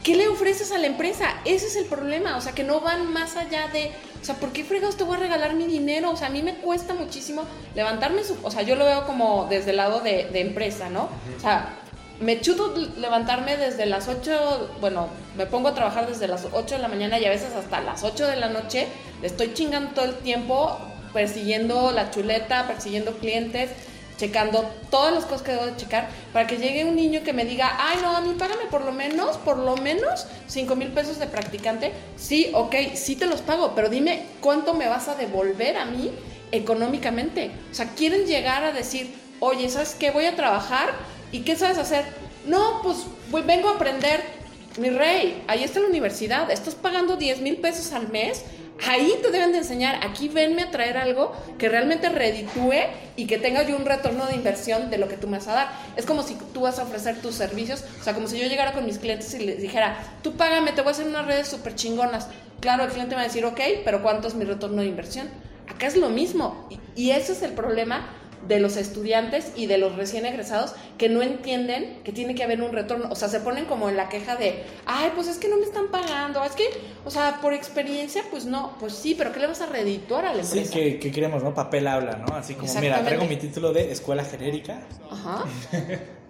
[0.03, 1.25] ¿qué le ofreces a la empresa?
[1.45, 4.51] Ese es el problema, o sea que no van más allá de, o sea, ¿por
[4.51, 6.11] qué fregados te voy a regalar mi dinero?
[6.11, 7.43] O sea, a mí me cuesta muchísimo
[7.75, 11.09] levantarme, su, o sea, yo lo veo como desde el lado de, de empresa, ¿no?
[11.37, 11.80] O sea,
[12.21, 16.81] me chuto levantarme desde las 8, bueno, me pongo a trabajar desde las 8 de
[16.81, 18.87] la mañana y a veces hasta las 8 de la noche,
[19.21, 20.77] estoy chingando todo el tiempo,
[21.13, 23.71] persiguiendo la chuleta, persiguiendo clientes,
[24.17, 27.43] checando todas las cosas que debo de checar, para que llegue un niño que me
[27.43, 31.17] diga, ay no, a mí págame por lo menos, por lo menos 5 mil pesos
[31.17, 31.91] de practicante.
[32.17, 36.11] Sí, ok, sí te los pago, pero dime cuánto me vas a devolver a mí
[36.51, 37.49] económicamente.
[37.71, 40.11] O sea, quieren llegar a decir, oye, ¿sabes qué?
[40.11, 40.91] Voy a trabajar
[41.31, 42.05] y ¿qué sabes hacer?
[42.45, 43.05] No, pues
[43.45, 44.41] vengo a aprender.
[44.77, 48.45] Mi rey, ahí está la universidad, estás pagando 10 mil pesos al mes,
[48.87, 52.79] ahí te deben de enseñar, aquí venme a traer algo que realmente reditúe
[53.17, 55.53] y que tenga yo un retorno de inversión de lo que tú me vas a
[55.53, 55.71] dar.
[55.97, 58.71] Es como si tú vas a ofrecer tus servicios, o sea, como si yo llegara
[58.71, 61.75] con mis clientes y les dijera, tú págame, te voy a hacer unas redes súper
[61.75, 62.27] chingonas.
[62.61, 65.29] Claro, el cliente me va a decir, ok, pero ¿cuánto es mi retorno de inversión?
[65.67, 66.67] Acá es lo mismo.
[66.69, 68.07] Y, y ese es el problema
[68.47, 72.61] de los estudiantes y de los recién egresados que no entienden que tiene que haber
[72.61, 73.07] un retorno.
[73.11, 75.63] O sea, se ponen como en la queja de, ay, pues es que no me
[75.63, 76.43] están pagando.
[76.43, 76.65] Es que,
[77.05, 78.75] o sea, por experiencia, pues no.
[78.79, 80.73] Pues sí, pero ¿qué le vas a redituar a la Sí, empresa?
[80.73, 81.53] que, que queremos, ¿no?
[81.53, 82.35] Papel habla, ¿no?
[82.35, 84.81] Así como, mira, traigo mi título de escuela genérica.
[85.11, 85.45] Ajá.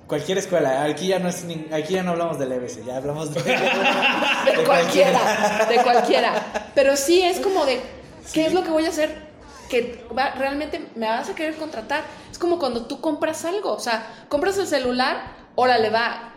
[0.07, 3.33] Cualquier escuela, aquí ya no es ni- aquí ya no hablamos del EBC, ya hablamos
[3.33, 6.71] de, De cualquiera, de cualquiera.
[6.75, 7.79] Pero sí es como de,
[8.33, 9.30] ¿qué es lo que voy a hacer?
[9.71, 12.03] Que va- realmente me vas a querer contratar.
[12.29, 15.21] Es como cuando tú compras algo, o sea, compras el celular,
[15.55, 16.27] órale, va.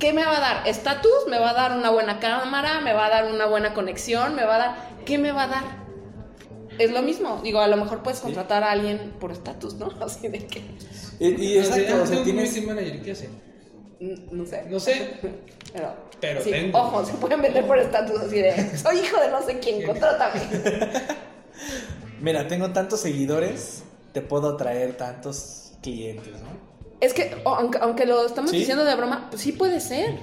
[0.00, 0.68] ¿Qué me va a dar?
[0.68, 1.26] ¿Estatus?
[1.28, 2.80] ¿Me va a dar una buena cámara?
[2.80, 4.34] ¿Me va a dar una buena conexión?
[4.34, 4.74] ¿Me va a dar?
[5.06, 5.62] ¿Qué me va a dar?
[6.78, 7.40] Es lo mismo.
[7.44, 9.92] Digo, a lo mejor puedes contratar a alguien por estatus, ¿no?
[10.04, 10.62] Así de que,
[11.20, 12.66] Y, y exacto, o sea, tienes...
[12.66, 13.28] manager, ¿qué hace?
[14.00, 14.64] n- no sé.
[14.68, 15.20] No sé.
[15.72, 16.78] Pero, Pero sí, tengo.
[16.78, 20.40] ojo, se pueden vender por estatus así de, soy hijo de no sé quién, contrátame.
[22.20, 26.70] Mira, tengo tantos seguidores, te puedo traer tantos clientes, ¿no?
[27.00, 28.58] Es que, aunque, aunque lo estamos Sí.
[28.58, 30.18] diciendo de broma, pues sí puede ser.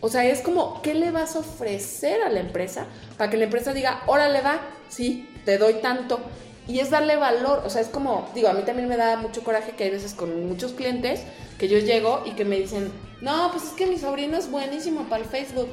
[0.00, 2.86] O sea, es como, ¿qué le vas a ofrecer a la empresa
[3.18, 6.20] para que la empresa diga, órale va, sí, te doy tanto?
[6.68, 9.44] Y es darle valor, o sea, es como, digo, a mí también me da mucho
[9.44, 11.20] coraje que hay veces con muchos clientes
[11.58, 15.02] que yo llego y que me dicen, no, pues es que mi sobrino es buenísimo
[15.08, 15.68] para el Facebook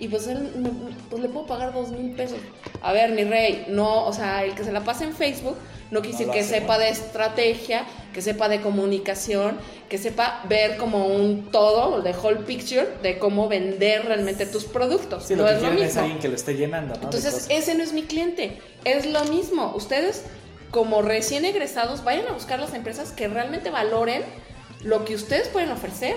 [0.00, 0.70] y pues él, me-
[1.10, 2.38] pues le puedo pagar dos mil pesos.
[2.82, 5.56] A ver, mi rey, no, o sea, el que se la pase en Facebook
[5.90, 6.80] no quiere No decir que hace, sepa ¿no?
[6.80, 9.56] de estrategia, que sepa de comunicación,
[9.88, 15.24] que sepa ver como un todo, de whole picture, de cómo vender realmente tus productos.
[15.24, 16.00] Sí, lo no que es lo es mismo.
[16.02, 17.00] alguien que lo esté llenando, ¿no?
[17.00, 18.58] De Entonces, ese no es mi cliente.
[18.84, 19.72] Es lo mismo.
[19.74, 20.24] Ustedes,
[20.70, 24.22] como recién egresados, vayan a buscar las empresas que realmente valoren
[24.82, 26.14] lo que ustedes pueden ofrecer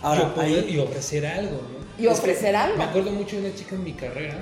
[0.00, 1.81] Ahora, ahí- y ofrecer algo, ¿no?
[1.98, 2.76] Y ofrecer algo.
[2.76, 4.36] Me acuerdo mucho de una chica en mi carrera,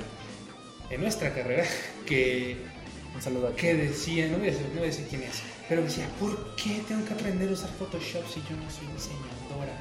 [0.90, 1.64] en nuestra carrera,
[2.06, 2.56] que,
[3.14, 5.42] un saludo a que decía, no voy, a decir, no voy a decir quién es,
[5.68, 9.72] pero decía, ¿por qué tengo que aprender a usar Photoshop si yo no soy diseñadora?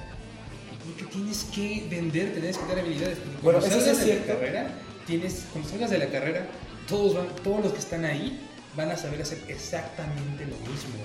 [0.86, 3.18] Porque tienes que vender, tienes que dar habilidades.
[3.20, 4.40] Porque Bueno, cuando eso sí salgas es de la cierto.
[4.40, 4.72] carrera,
[5.06, 6.48] tienes, cuando salgas de la carrera,
[6.88, 8.40] todos, van, todos los que están ahí
[8.76, 10.96] van a saber hacer exactamente lo mismo.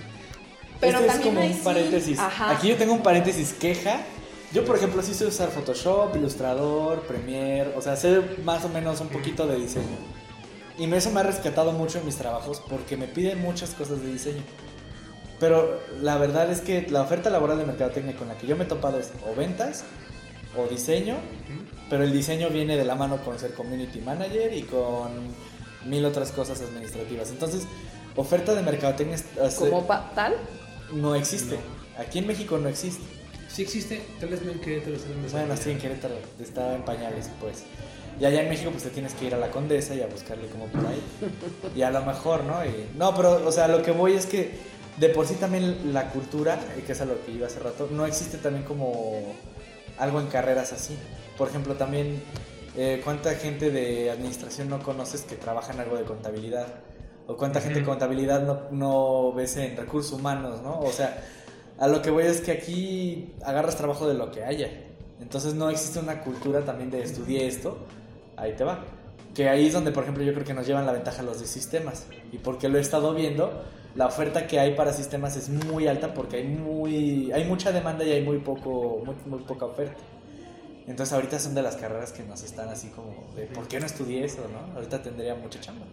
[0.80, 2.18] Pero este es también como un sí, paréntesis.
[2.18, 2.50] ajá.
[2.50, 4.00] Aquí yo tengo un paréntesis queja.
[4.54, 9.00] Yo, por ejemplo, sí sé usar Photoshop, Illustrator, Premiere, o sea, sé más o menos
[9.00, 9.96] un poquito de diseño.
[10.78, 14.12] Y eso me ha rescatado mucho en mis trabajos porque me piden muchas cosas de
[14.12, 14.42] diseño.
[15.40, 18.62] Pero la verdad es que la oferta laboral de mercadotecnia con la que yo me
[18.62, 19.82] he topado es o ventas
[20.56, 21.16] o diseño,
[21.90, 25.10] pero el diseño viene de la mano con ser community manager y con
[25.84, 27.30] mil otras cosas administrativas.
[27.30, 27.66] Entonces,
[28.14, 29.16] oferta de mercadotecnia
[29.58, 30.36] Como tal.
[30.92, 31.58] no existe.
[31.98, 33.13] Aquí en México no existe.
[33.54, 34.96] Sí existe, tal vez no en Querétaro,
[35.30, 37.62] Bueno, sí, en Querétaro está en pañales, pues.
[38.20, 40.48] Y allá en México, pues te tienes que ir a la Condesa y a buscarle
[40.48, 41.00] como por ahí.
[41.76, 42.64] Y a lo mejor, ¿no?
[42.64, 44.58] Y- no, pero, o sea, lo que voy es que
[44.96, 47.88] de por sí también la cultura, y que es a lo que iba hace rato,
[47.92, 49.22] no existe también como
[49.98, 50.96] algo en carreras así.
[51.38, 52.22] Por ejemplo, también
[52.76, 56.66] Eh, ¿Cuánta gente de administración no conoces que trabaja en algo de contabilidad?
[57.28, 60.80] ¿O cuánta gente de contabilidad no, no ves en recursos humanos, no?
[60.80, 61.22] O sea,
[61.78, 64.70] a lo que voy es que aquí agarras trabajo de lo que haya.
[65.20, 67.78] Entonces no existe una cultura también de estudié esto,
[68.36, 68.84] ahí te va.
[69.34, 71.46] Que ahí es donde, por ejemplo, yo creo que nos llevan la ventaja los de
[71.46, 72.06] sistemas.
[72.30, 76.14] Y porque lo he estado viendo, la oferta que hay para sistemas es muy alta
[76.14, 80.02] porque hay muy hay mucha demanda y hay muy poco muy, muy poca oferta.
[80.86, 83.86] Entonces ahorita son de las carreras que nos están así como de ¿por qué no
[83.86, 84.74] estudié eso, no?
[84.74, 85.86] Ahorita tendría mucha chamba.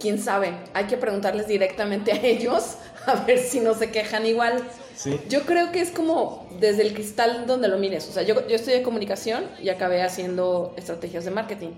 [0.00, 4.62] quién sabe, hay que preguntarles directamente a ellos a ver si no se quejan igual.
[4.96, 5.18] Sí.
[5.28, 8.08] Yo creo que es como desde el cristal donde lo mires.
[8.08, 11.70] O sea, yo, yo estudié comunicación y acabé haciendo estrategias de marketing.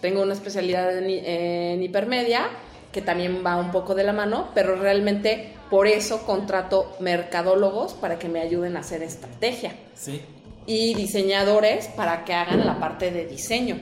[0.00, 2.48] Tengo una especialidad en, en hipermedia
[2.92, 8.18] que también va un poco de la mano, pero realmente por eso contrato mercadólogos para
[8.18, 10.22] que me ayuden a hacer estrategia Sí.
[10.66, 13.78] y diseñadores para que hagan la parte de diseño.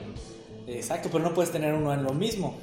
[0.67, 2.57] Exacto, pero no puedes tener uno en lo mismo.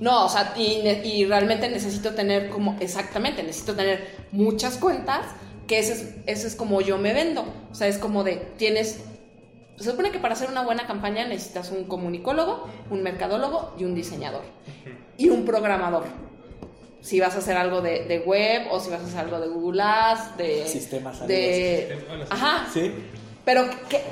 [0.00, 5.26] No, o sea, y, y realmente necesito tener como, exactamente, necesito tener muchas cuentas,
[5.66, 7.44] que ese es, ese es como yo me vendo.
[7.70, 9.00] O sea, es como de, tienes,
[9.76, 13.94] se supone que para hacer una buena campaña necesitas un comunicólogo, un mercadólogo y un
[13.94, 14.42] diseñador.
[15.18, 16.04] Y un programador.
[17.02, 19.48] Si vas a hacer algo de, de web o si vas a hacer algo de
[19.48, 20.66] Google Ads, de...
[20.66, 22.28] Sistemas, de Sistemas.
[22.30, 22.92] Ajá, Sí.
[23.44, 24.02] pero que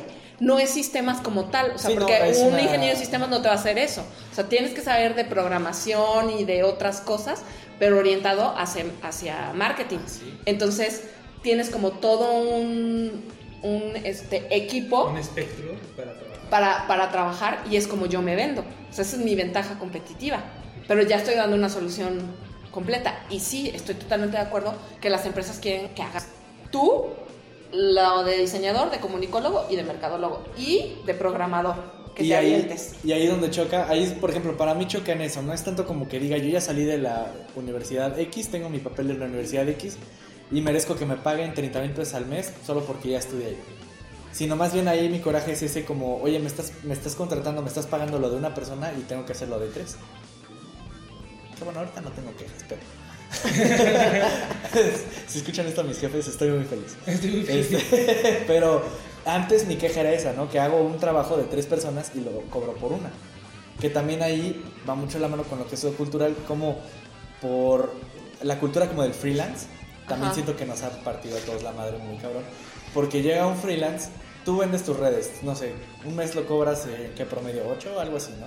[0.40, 3.42] no es sistemas como tal, o sea, Sí, porque un una- ingeniero de sistemas no
[3.42, 4.04] te va a hacer eso.
[4.30, 7.42] O sea, tienes que saber de programación y de otras cosas,
[7.78, 9.98] pero orientado hacia, hacia marketing.
[10.06, 10.38] Sí.
[10.46, 11.04] Entonces,
[11.42, 13.24] tienes como todo un,
[13.62, 16.48] un este, equipo Un espectro para trabajar.
[16.50, 18.62] para, para trabajar y es como yo me vendo.
[18.90, 20.40] O sea, esa es mi ventaja competitiva.
[20.86, 22.20] Pero ya estoy dando una solución
[22.70, 23.18] completa.
[23.28, 26.26] Y sí, estoy totalmente de acuerdo que las empresas quieren que hagas
[26.70, 27.06] tú
[27.72, 31.76] lo de diseñador, de comunicólogo y de mercadólogo y de programador.
[32.14, 32.94] Que y te ahí, avientes.
[33.04, 35.86] y ahí donde choca, ahí por ejemplo, para mí choca en eso, no es tanto
[35.86, 39.26] como que diga yo ya salí de la universidad X, tengo mi papel de la
[39.26, 39.96] universidad X
[40.50, 43.58] y merezco que me paguen 30 mil pesos al mes solo porque ya estudié ahí.
[44.32, 47.62] Sino más bien ahí mi coraje es ese como, oye, me estás, me estás contratando,
[47.62, 49.96] me estás pagando lo de una persona y tengo que hacerlo de tres.
[51.56, 52.80] Que bueno, ahorita no tengo quejas, pero...
[55.26, 56.96] si escuchan esto a mis jefes, estoy muy feliz.
[57.06, 57.72] Estoy muy feliz.
[57.72, 58.82] Este, pero
[59.24, 60.48] antes mi queja era esa, ¿no?
[60.50, 63.10] Que hago un trabajo de tres personas y lo cobro por una.
[63.80, 66.78] Que también ahí va mucho la mano con lo que es lo cultural, como
[67.40, 67.92] por
[68.42, 69.66] la cultura como del freelance.
[70.08, 70.34] También Ajá.
[70.34, 72.42] siento que nos ha partido a todos la madre muy cabrón.
[72.94, 74.08] Porque llega un freelance,
[74.44, 75.74] tú vendes tus redes, no sé,
[76.06, 77.64] un mes lo cobras, eh, ¿qué promedio?
[77.70, 78.46] ¿8 o algo así, no?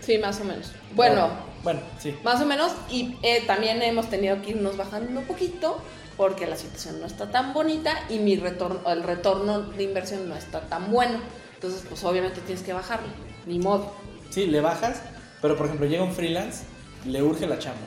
[0.00, 0.72] Sí, más o menos.
[0.94, 1.28] Bueno,
[1.62, 2.16] Bueno, sí.
[2.24, 2.72] más o menos.
[2.90, 5.78] Y eh, también hemos tenido que irnos bajando un poquito
[6.16, 10.36] porque la situación no está tan bonita y mi retorno, el retorno de inversión no
[10.36, 11.18] está tan bueno.
[11.54, 13.08] Entonces, pues obviamente tienes que bajarlo.
[13.46, 13.92] Ni modo.
[14.30, 15.02] Sí, le bajas,
[15.42, 16.64] pero por ejemplo llega un freelance,
[17.06, 17.80] le urge la chamba.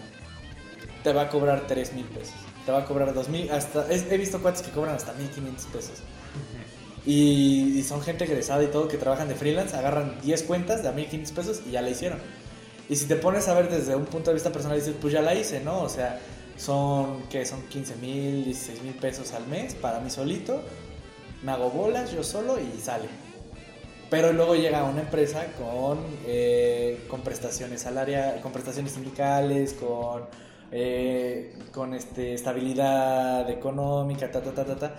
[1.03, 2.35] Te va a cobrar 3 mil pesos.
[2.65, 5.65] Te va a cobrar 2 mil, hasta, es- he visto cuates que cobran hasta 1500
[5.67, 5.99] pesos.
[7.05, 10.89] Y, y son gente egresada y todo que trabajan de freelance, agarran 10 cuentas de
[10.89, 12.19] a 1500 pesos y ya la hicieron.
[12.89, 15.21] Y si te pones a ver desde un punto de vista personal, dices, pues ya
[15.21, 15.81] la hice, ¿no?
[15.81, 16.19] O sea,
[16.57, 20.61] son, que Son 15 mil, 16 mil pesos al mes para mí solito.
[21.41, 23.07] Me hago bolas yo solo y sale.
[24.09, 30.25] Pero luego llega una empresa con, eh, con prestaciones salariales, con prestaciones sindicales, con,
[30.71, 34.95] eh, con este, estabilidad económica, ta, ta, ta, ta, ta,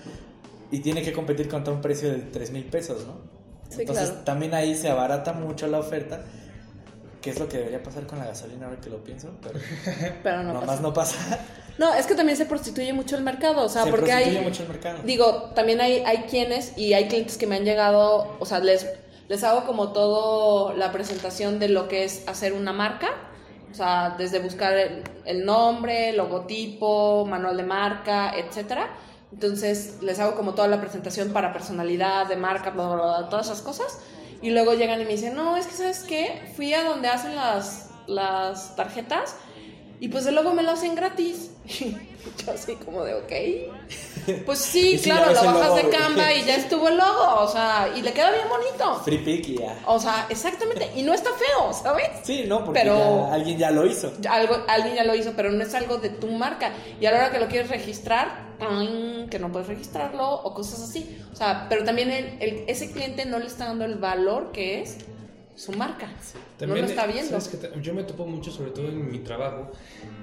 [0.70, 3.14] y tiene que competir contra un precio de 3 mil pesos, ¿no?
[3.68, 4.24] Sí, Entonces claro.
[4.24, 6.24] también ahí se abarata mucho la oferta,
[7.20, 9.59] que es lo que debería pasar con la gasolina ahora que lo pienso, pero
[10.22, 10.83] Pero no nomás pasa.
[10.83, 11.38] no pasa.
[11.79, 13.64] No, es que también se prostituye mucho el mercado.
[13.64, 14.44] O sea, se porque prostituye hay.
[14.44, 14.98] mucho el mercado.
[15.05, 18.87] Digo, también hay, hay quienes y hay clientes que me han llegado, o sea, les,
[19.29, 23.09] les hago como todo la presentación de lo que es hacer una marca,
[23.72, 28.90] o sea, desde buscar el, el nombre, logotipo, manual de marca, etcétera.
[29.35, 33.47] Entonces les hago como toda la presentación para personalidad de marca, bla, bla, bla, todas
[33.47, 33.99] esas cosas.
[34.42, 37.35] Y luego llegan y me dicen, no, es que sabes qué, fui a donde hacen
[37.35, 39.35] las, las tarjetas
[40.00, 41.50] y pues el logo me lo hacen gratis.
[42.46, 43.33] Yo así como de, ok.
[44.46, 45.88] Pues sí, claro, lo bajas logo, de.
[45.90, 49.02] Canva y ya estuvo el logo, o sea, y le queda bien bonito.
[49.04, 49.78] Free pick ya.
[49.87, 52.09] O sea, exactamente, y no está feo, ¿sabes?
[52.22, 54.11] Sí, no, porque Pero- ya alguien ya lo hizo.
[54.30, 56.72] Algo, alguien ya lo hizo, pero no es algo de tu marca.
[56.98, 58.54] Y a la hora que lo quieres registrar,
[59.30, 61.18] que no puedes registrarlo o cosas así.
[61.30, 64.80] O sea, pero también el- el- ese cliente no le está dando el valor que
[64.80, 64.96] es
[65.56, 66.08] su marca.
[66.60, 67.30] no lo está viendo.
[67.30, 69.70] ¿sabes qué ta- yo me topo mucho, sobre todo en mi trabajo,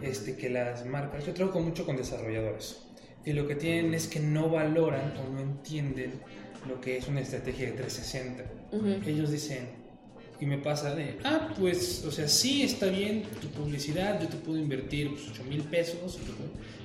[0.02, 2.80] este, que las marcas, yo trabajo mucho con desarrolladores,
[3.26, 6.20] y lo que tienen es que no valoran o no entienden
[6.68, 8.44] lo que es una estrategia de 360.
[8.72, 9.10] Ujú.
[9.10, 9.70] Ellos dicen,
[10.40, 14.38] y me pasa de, ah, pues, o sea, sí está bien tu publicidad, yo te
[14.38, 16.18] puedo invertir pues, 8 mil pesos,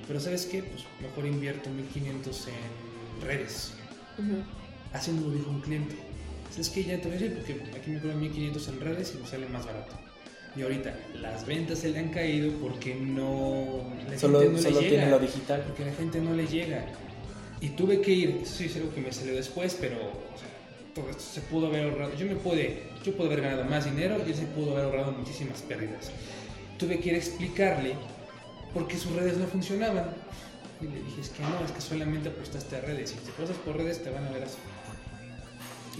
[0.07, 0.61] pero ¿sabes qué?
[0.63, 3.73] Pues mejor invierto 1500 en redes.
[4.19, 4.37] Ujú.
[4.93, 5.95] Así me lo dijo un cliente.
[6.51, 6.83] ¿Sabes qué?
[6.83, 9.47] Ya te voy a decir porque aquí me cobran 1500 en redes y me sale
[9.47, 9.93] más barato.
[10.55, 13.83] Y ahorita las ventas se le han caído porque no.
[14.09, 15.17] La Solo, gente no solo le tiene llega.
[15.17, 15.63] lo digital.
[15.67, 16.85] Porque la gente no le llega.
[17.61, 20.47] Y tuve que ir, eso sí es algo que me salió después, pero o sea,
[20.95, 22.15] todo esto se pudo haber ahorrado.
[22.15, 25.11] Yo me pude, yo pude haber ganado más dinero y él se pudo haber ahorrado
[25.11, 26.11] muchísimas pérdidas.
[26.79, 27.93] Tuve que ir a explicarle
[28.73, 30.05] por qué sus redes no funcionaban.
[30.81, 33.09] Y le dije, es que no, es que solamente apostaste a redes.
[33.11, 34.57] Si te apuestas por redes te van a ver así.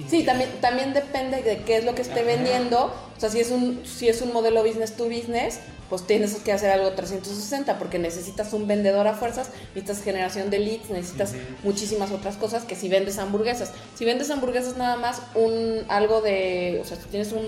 [0.10, 2.28] Sí, también, también depende de qué es lo que esté Ajá.
[2.28, 2.94] vendiendo.
[3.16, 6.52] O sea, si es un, si es un modelo business to business, pues tienes que
[6.52, 11.34] hacer algo 360 porque necesitas un vendedor a fuerzas, necesitas generación de leads, necesitas
[11.64, 13.72] muchísimas otras cosas que si vendes hamburguesas.
[13.96, 17.46] Si vendes hamburguesas nada más un algo de, o sea, si tienes un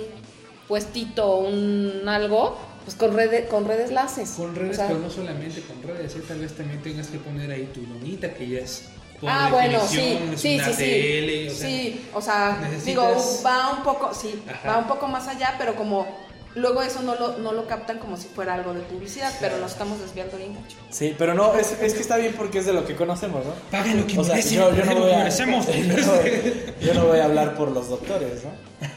[0.67, 4.31] puestito, un algo, pues con redes con redes la haces.
[4.31, 6.21] Con redes, O sea, pero no solamente con redes, ¿eh?
[6.27, 8.85] tal vez también tengas que poner ahí tu lonita que ya es
[9.19, 10.77] por Ah, bueno, sí, es sí, una sí, sí.
[10.83, 14.69] tele, o sea, sí, o sea, necesitas- digo, va un poco, sí, Ajá.
[14.69, 16.07] va un poco más allá, pero como
[16.55, 19.71] luego eso no lo, no lo captan como si fuera algo de publicidad, pero nos
[19.73, 20.77] estamos desviando bien mucho.
[20.89, 23.51] Sí, pero no, es, es que está bien porque es de lo que conocemos, ¿no?
[23.71, 25.67] Paguen lo que O sea, merecen, yo, no lo voy que a, merecemos.
[25.67, 25.73] yo
[26.05, 28.51] no voy- yo no voy a hablar por los doctores, ¿no?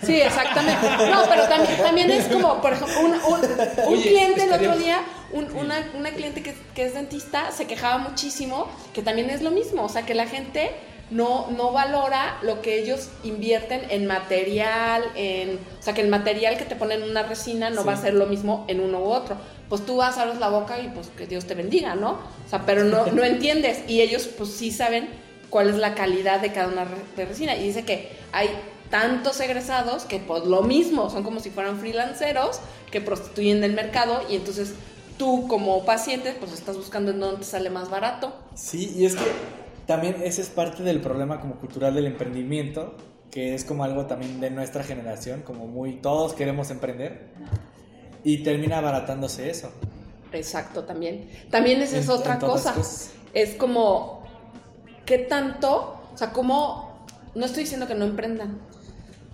[0.06, 0.87] Sí, exactamente.
[1.11, 3.50] No, pero también, también es como, por ejemplo, un, un-
[3.87, 5.02] un Oye, cliente el otro día,
[5.33, 9.51] un- una, una cliente que, que es dentista, se quejaba muchísimo, que también es lo
[9.51, 10.71] mismo, o sea, que la gente
[11.11, 16.57] no, no valora lo que ellos invierten en material, en, o sea, que el material
[16.57, 17.87] que te ponen en una resina no Sí.
[17.87, 19.37] va a ser lo mismo en uno u otro.
[19.68, 22.12] Pues tú vas, abres la boca y pues que Dios te bendiga, ¿no?
[22.12, 23.81] O sea, pero no, no entiendes.
[23.88, 25.09] Y ellos pues sí saben
[25.51, 27.57] cuál es la calidad de cada una de resina.
[27.57, 28.49] Y dice que hay
[28.90, 34.23] tantos egresados que pues lo mismo, son como si fueran freelanceros que prostituyen del mercado
[34.29, 34.75] y entonces
[35.18, 38.33] tú como paciente pues estás buscando en dónde te sale más barato.
[38.55, 39.25] Sí, y es que
[39.87, 42.96] también ese es parte del problema como cultural del emprendimiento,
[43.31, 47.31] que es como algo también de nuestra generación, como muy todos queremos emprender
[48.25, 49.70] y termina abaratándose eso.
[50.33, 51.29] Exacto, también.
[51.51, 52.72] También esa es En- otra en cosa.
[52.75, 53.11] cosas.
[53.35, 54.22] Es como,
[55.07, 55.98] ¿qué tanto?
[56.14, 58.61] O sea, como, no estoy diciendo que no emprendan.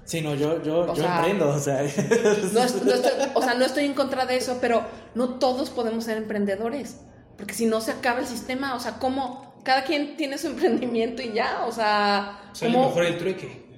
[0.09, 1.83] Sí, no, yo, yo, O yo sea, emprendo, o sea.
[2.55, 4.83] No es- no estoy, o sea, no estoy en contra de eso, pero
[5.15, 6.97] no todos podemos ser emprendedores.
[7.37, 9.55] Porque si no se acaba el sistema, o sea, ¿cómo?
[9.65, 12.87] Cada quien tiene su emprendimiento y ya, o sea, Sale ¿cómo?
[12.89, 13.69] mejor el trueque.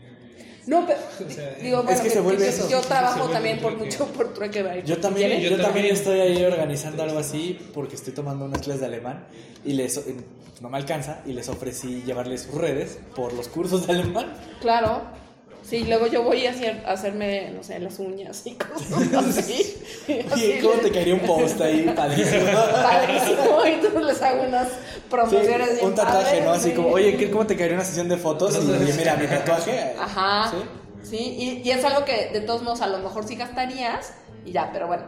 [0.66, 2.70] No, pero O sea, digo, es bueno, que se vuelve yo, eso.
[2.70, 4.62] yo trabajo vuelve también por mucho por trueque.
[4.62, 4.84] ¿verdad?
[4.84, 5.94] Yo también, yo Yo también también.
[5.96, 9.26] estoy ahí organizando algo así porque estoy tomando unas clases de alemán
[9.64, 10.14] y les eh,
[10.60, 14.32] no me alcanza y les ofrecí llevarles sus redes por los cursos de alemán.
[14.60, 15.02] Claro.
[15.70, 19.76] Sí, luego yo voy a, hacer, a hacerme, no sé, las uñas y cosas así.
[20.08, 22.44] Y Así cómo les- te caería un post ahí padrísimo.
[22.82, 24.74] Padrísimo, y entonces les hago unas Sí,
[25.08, 25.74] promociones.
[25.74, 26.50] bien un tatuaje, ¿no?
[26.50, 26.74] Así sí.
[26.74, 28.54] como, oye, ¿qué- ¿cómo te caería una sesión de fotos?
[28.56, 29.94] Y oye, mira, mi tatuaje.
[29.98, 30.50] Ajá.
[30.50, 30.56] ¿Sí?
[31.08, 31.16] Sí,
[31.62, 34.12] y, y es algo que de todos modos a lo mejor sí gastarías
[34.44, 35.04] y ya, pero bueno.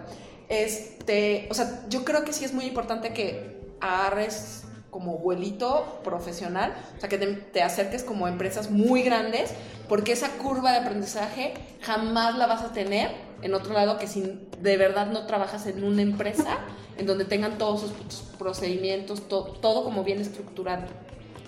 [0.48, 6.72] Este, o sea, yo creo que sí es muy importante que agarres como vuelito profesional,
[6.96, 9.50] o sea, que te, te acerques como a empresas muy grandes,
[9.88, 14.38] porque esa curva de aprendizaje jamás la vas a tener en otro lado que si
[14.60, 16.58] de verdad no trabajas en una empresa
[16.98, 17.90] en donde tengan todos sus,
[18.38, 20.82] procedimientos, to- todo como bien estructurado.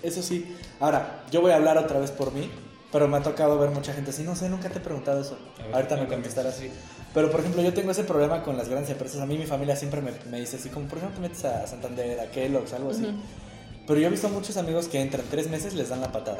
[0.01, 0.57] Eso sí.
[0.79, 2.49] Ahora, yo voy a hablar otra vez por mí,
[2.91, 4.23] pero me ha tocado ver mucha gente así.
[4.23, 5.37] No sé, nunca te he preguntado eso.
[5.59, 6.71] A ver, Ahorita me contestarás así.
[7.15, 9.21] Pero, por ejemplo, yo tengo ese problema con las grandes empresas.
[9.21, 12.19] A mí mi familia siempre me, me dice así, como, ¿por te metes a Santander,
[12.19, 13.03] a Kellogg's, algo así?
[13.03, 13.13] Ujú.
[13.87, 16.39] Pero yo he visto muchos amigos que entran tres meses, les dan la patada.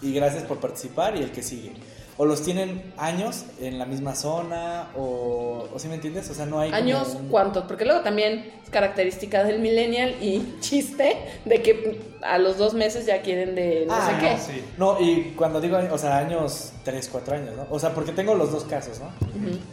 [0.00, 1.74] Y gracias por participar y el que sigue.
[2.16, 6.30] O los tienen años en la misma zona, o, o ¿sí me entiendes?
[6.30, 6.70] O sea, no hay...
[6.72, 7.64] ¿Años un- cuántos?
[7.64, 13.04] Porque luego también es característica del millennial y chiste de que a los dos meses
[13.06, 14.30] ya quieren de no Ah, sé qué.
[14.32, 14.64] no, sí.
[14.78, 17.66] No, y cuando digo, o sea, años, 3, 4 años, ¿no?
[17.68, 19.10] O sea, porque tengo los dos casos, ¿no?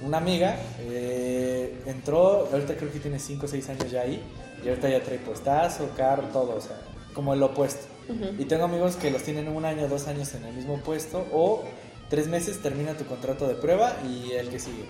[0.08, 4.22] Una amiga eh, entró, ahorita creo que tiene 5 o 6 años ya ahí,
[4.66, 6.76] y ahorita ya trae puestazo, carro, todo, o sea,
[7.14, 7.86] como el opuesto.
[8.38, 11.64] Y tengo amigos que los tienen un año, dos años en el mismo puesto, o
[12.12, 14.86] tres meses termina tu contrato de prueba y el que sigue.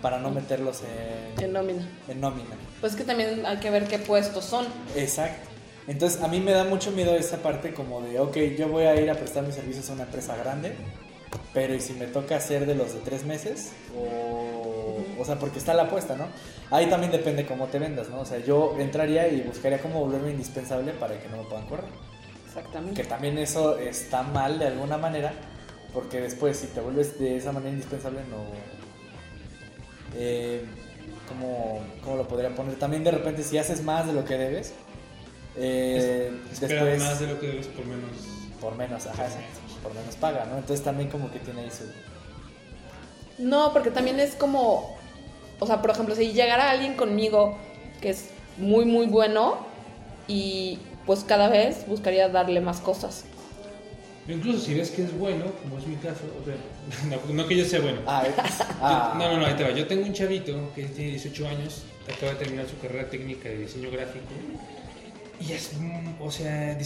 [0.00, 1.88] Para no meterlos en, En nómina.
[2.06, 2.54] en nómina.
[2.80, 4.66] Pues es que también hay que ver qué puestos son.
[4.94, 5.48] Exacto.
[5.88, 8.94] Entonces a mí me da mucho miedo esa parte como de, ok, yo voy a
[9.00, 10.76] ir a prestar mis servicios a una empresa grande,
[11.54, 13.72] pero ¿y si me toca hacer de los de tres meses?
[13.96, 16.26] O, o sea, porque está la apuesta, ¿no?
[16.70, 18.20] Ahí también depende cómo te vendas, ¿no?
[18.20, 21.86] O sea, yo entraría y buscaría cómo volverme indispensable para que no me puedan correr.
[22.46, 23.02] Exactamente.
[23.02, 25.32] Que también eso está mal de alguna manera,
[25.92, 28.44] porque después si te vuelves de esa manera indispensable, no...
[30.14, 30.64] Eh,
[31.28, 32.76] ¿cómo, cómo lo podría poner?
[32.76, 34.72] También de repente si haces más de lo que debes,
[35.56, 37.02] eh, Espera después...
[37.02, 38.10] más de lo que debes por menos.
[38.60, 40.58] Por menos, ajá, exacto, por menos paga, ¿no?
[40.58, 41.84] Entonces también como que tiene ahí su...
[43.42, 44.96] No, porque también es como,
[45.60, 47.56] o sea, por ejemplo, si llegara alguien conmigo
[48.00, 49.58] que es muy, muy bueno
[50.26, 53.24] y pues cada vez buscaría darle más cosas.
[54.28, 56.54] Incluso si ves que es bueno, como es mi caso, o sea,
[57.26, 58.00] no, no que yo sea bueno.
[58.06, 58.34] Ah, Yo-
[58.82, 59.70] ah, no, no, no, ahí te va.
[59.70, 63.58] Yo tengo un chavito que tiene 18 años, acaba de terminar su carrera técnica de
[63.60, 64.26] diseño gráfico.
[65.40, 66.76] Y es, mm, o sea,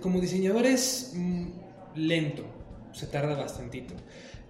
[0.00, 1.46] como diseñador es mm,
[1.96, 2.44] lento,
[2.92, 3.94] se tarda bastantito.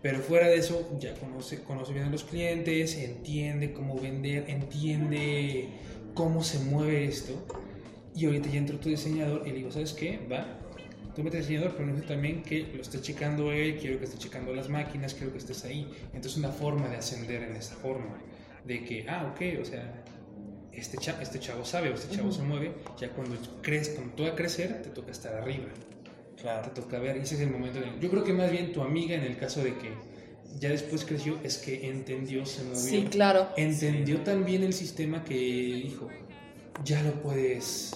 [0.03, 5.69] Pero fuera de eso, ya conoce, conoce bien a los clientes, entiende cómo vender, entiende
[6.15, 7.33] cómo se mueve esto.
[8.15, 10.19] Y ahorita ya entró tu diseñador y le digo, ¿sabes qué?
[10.31, 10.59] Va,
[11.15, 14.55] tú metes diseñador, pero necesito también que lo esté checando él, quiero que esté checando
[14.55, 15.91] las máquinas, quiero que estés ahí.
[16.15, 18.19] Entonces una forma de ascender en esa forma,
[18.65, 20.05] de que, ah, ok, o sea,
[20.73, 24.25] este, cha- este chavo sabe o este chavo se mueve, ya cuando crees, cuando tú
[24.27, 25.65] a crecer, te toca estar arriba,
[26.37, 26.71] te claro.
[26.73, 27.87] toca ver, y ese es el momento de...
[28.01, 29.91] Yo creo que más bien tu amiga, en el caso de que
[30.59, 32.77] ya después creció, es que entendió, se movió.
[32.77, 33.49] Sí, claro.
[33.57, 36.09] Entendió también el sistema que dijo,
[36.85, 37.93] ya lo puedes,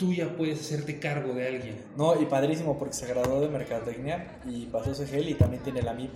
[0.00, 1.76] tú ya puedes hacerte cargo de alguien.
[1.94, 5.82] No, y padrísimo porque se graduó de Mercadotecnia y pasó su gel y también tiene
[5.82, 6.10] la MIP.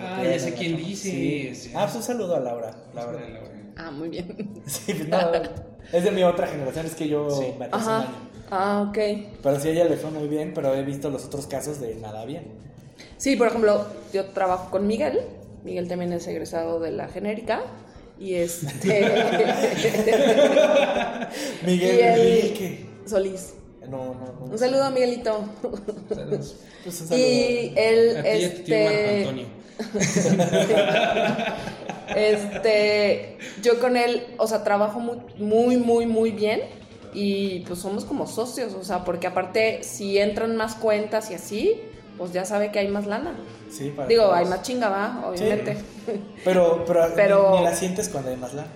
[0.00, 1.10] Ah, ya sé quién dice.
[1.10, 1.54] Sí.
[1.54, 1.72] Sí.
[1.74, 2.70] Ah, pues un saludo a Laura.
[2.94, 3.18] Laura.
[3.76, 4.62] Ah, muy bien.
[4.66, 5.18] Sí, pues no,
[5.92, 7.46] es de mi otra generación, es que yo Sí.
[7.58, 8.00] me un Ajá.
[8.00, 8.08] año.
[8.50, 8.98] Ah, ok.
[9.42, 11.94] Pero sí, a ella le fue muy bien, pero he visto los otros casos de
[11.96, 12.44] nada bien.
[13.16, 15.20] Sí, por ejemplo, yo trabajo con Miguel.
[15.64, 17.62] Miguel también es egresado de la genérica.
[18.18, 18.66] Y este.
[21.66, 22.86] Miguel, Y el- Miguel, ¿qué?
[23.06, 23.54] Solís.
[23.88, 24.46] No, no, no.
[24.50, 25.44] Un saludo a Miguelito.
[26.08, 26.56] Saludos.
[26.82, 27.24] Pues un saludo.
[27.24, 29.18] Y él, A tío este.
[29.20, 29.46] Antonio.
[32.14, 36.60] Este, yo con él, o sea, trabajo muy, muy, muy, muy bien
[37.12, 41.80] y pues somos como socios, o sea, porque aparte si entran más cuentas y así,
[42.18, 43.34] pues ya sabe que hay más lana.
[43.70, 44.36] Sí, para Digo, todos.
[44.36, 45.76] hay más chinga, va, obviamente.
[46.44, 48.68] Pero, pero, Pero- Ni, ni la sientes cuando hay más lana.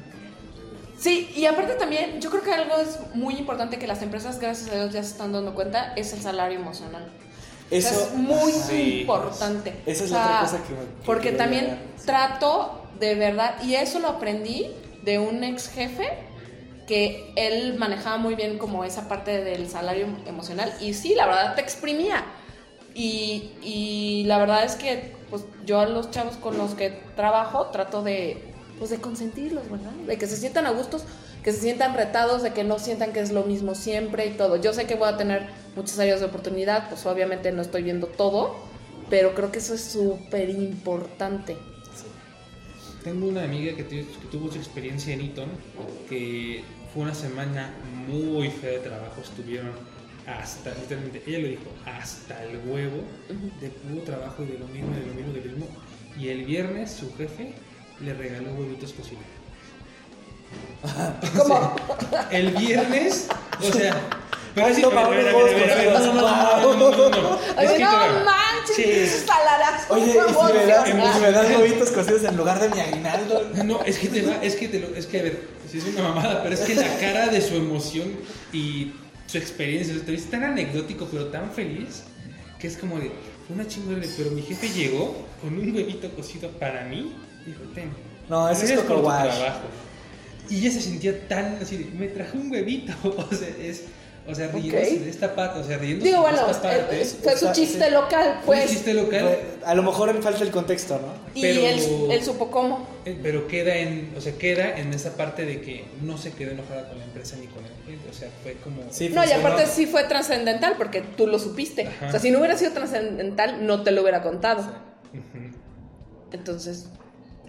[0.99, 4.71] Sí, y aparte también, yo creo que algo es muy importante que las empresas, gracias
[4.71, 7.11] a Dios, ya se están dando cuenta, es el salario emocional.
[7.67, 8.01] O sea, Eso.
[8.03, 9.01] es muy Sí.
[9.03, 9.73] importante.
[9.87, 13.55] Esa es O sea, otra cosa que me- que Porque también llegar, trato de verdad,
[13.63, 14.67] y eso lo aprendí
[15.03, 16.09] de un ex jefe
[16.87, 21.55] que él manejaba muy bien como esa parte del salario emocional y sí, la verdad
[21.55, 22.25] te exprimía.
[22.95, 28.03] Y, la verdad es que pues yo a los chavos con los que trabajo trato
[28.03, 28.43] de
[28.79, 29.93] pues de consentirlos, ¿verdad?
[30.07, 31.05] De que se sientan a gustos,
[31.45, 34.57] que se sientan retados, de que no sientan que es lo mismo siempre y todo.
[34.57, 38.07] Yo sé que voy a tener muchas áreas de oportunidad, pues obviamente no estoy viendo
[38.07, 38.57] todo,
[39.11, 41.59] pero creo que eso es súper importante.
[43.05, 43.85] Tengo una amiga que
[44.31, 45.49] tuvo su experiencia en Eton,
[46.09, 47.75] que fue una semana
[48.09, 49.73] muy fea de trabajo, estuvieron
[50.39, 53.03] hasta, literalmente, ella lo dijo, hasta el huevo
[53.61, 55.67] de puro trabajo y de lo mismo, de lo mismo, de lo mismo.
[56.19, 57.55] Y el viernes su jefe
[58.01, 59.25] le regaló huevitos cocidos.
[61.37, 61.77] ¿Cómo?
[62.31, 63.29] El viernes,
[63.61, 63.95] o sea...
[64.57, 66.21] Ay, sí, toma a ver, a unos ver, a ver, a ver, huevos no, no,
[66.21, 67.39] no, no, no, no, no.
[67.57, 69.85] Oye, Es que no manches, saladas.
[69.91, 70.55] Oye, ¿y ¿cómo si
[71.21, 73.49] me, das, si huevitos cocidos en lugar de mi aguinaldo?
[73.65, 75.85] No, es que te va, es que te lo, es que a ver, sí es
[75.85, 78.17] una mamada, pero es que la cara de su emoción
[78.53, 78.93] y
[79.31, 82.03] su experiencia, te ves tan anecdótico, pero tan feliz,
[82.59, 83.13] que es como de,
[83.49, 87.15] una chingona, pero mi jefe llegó con un huevito cocido para mí,
[87.47, 87.91] dijo, ten.
[88.29, 89.35] No, eso es Coco Wash.
[90.49, 93.85] Y ella se sentía tan así de, me trajo un huevito, o sea, es,
[94.33, 97.03] o sea, riéndose de esta parte, o sea, riéndose Digo, de bueno, esta parte.
[97.03, 97.91] eh, fue su chiste sí.
[97.91, 98.71] local, pues.
[98.71, 101.13] chiste local, A lo mejor le falta el contexto, ¿no?
[101.35, 102.87] Y pero- él, él supo cómo.
[103.05, 106.51] Eh, Pero queda en, o sea, queda en esa parte de que no se quedó
[106.51, 109.33] enojada con la empresa ni con el cliente, o sea, fue como Sí, No, y
[109.33, 111.87] aparte sí fue trascendental porque tú lo supiste.
[111.87, 112.09] Ajá.
[112.09, 114.65] O sea, si no hubiera sido trascendental, no te lo hubiera contado.
[116.33, 116.87] Entonces,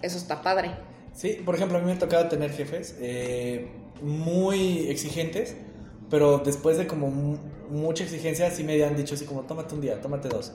[0.02, 0.70] eso está padre.
[1.14, 3.68] Sí, por ejemplo, a mí me ha tocado tener jefes eh,
[4.00, 5.54] muy exigentes,
[6.12, 7.38] pero después de como mu-
[7.70, 10.52] mucha exigencia, sí me han dicho así como, tómate un día, tómate dos.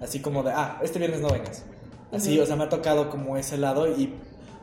[0.00, 1.64] Así como de, ah, este viernes no vengas.
[2.12, 2.44] Así, Ujú.
[2.44, 4.14] o sea, me ha tocado como ese lado y,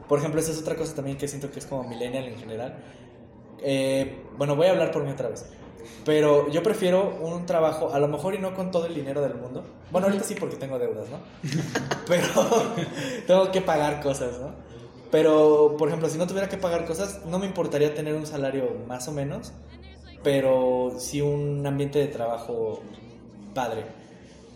[0.07, 2.75] por ejemplo, esa es otra cosa también que siento que es como millennial en general.
[3.61, 5.45] Eh, bueno, voy a hablar por mí otra vez.
[6.05, 9.35] Pero yo prefiero un trabajo, a lo mejor y no con todo el dinero del
[9.35, 9.65] mundo.
[9.91, 11.17] Bueno, ahorita sí porque tengo deudas, ¿no?
[12.07, 12.25] Pero
[13.27, 14.51] tengo que pagar cosas, ¿no?
[15.11, 18.69] Pero, por ejemplo, si no tuviera que pagar cosas, no me importaría tener un salario
[18.87, 19.51] más o menos,
[20.27, 22.81] pero sí un ambiente de trabajo
[23.53, 23.85] padre.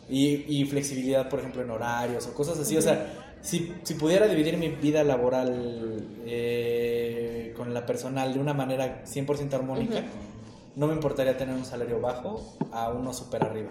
[0.10, 2.76] Y, y flexibilidad, por ejemplo, en horarios o cosas así.
[2.76, 8.54] O sea, si, si pudiera dividir mi vida laboral eh, con la personal de una
[8.54, 10.04] manera 100% armónica,
[10.76, 13.70] no me importaría tener un salario bajo a uno super arriba.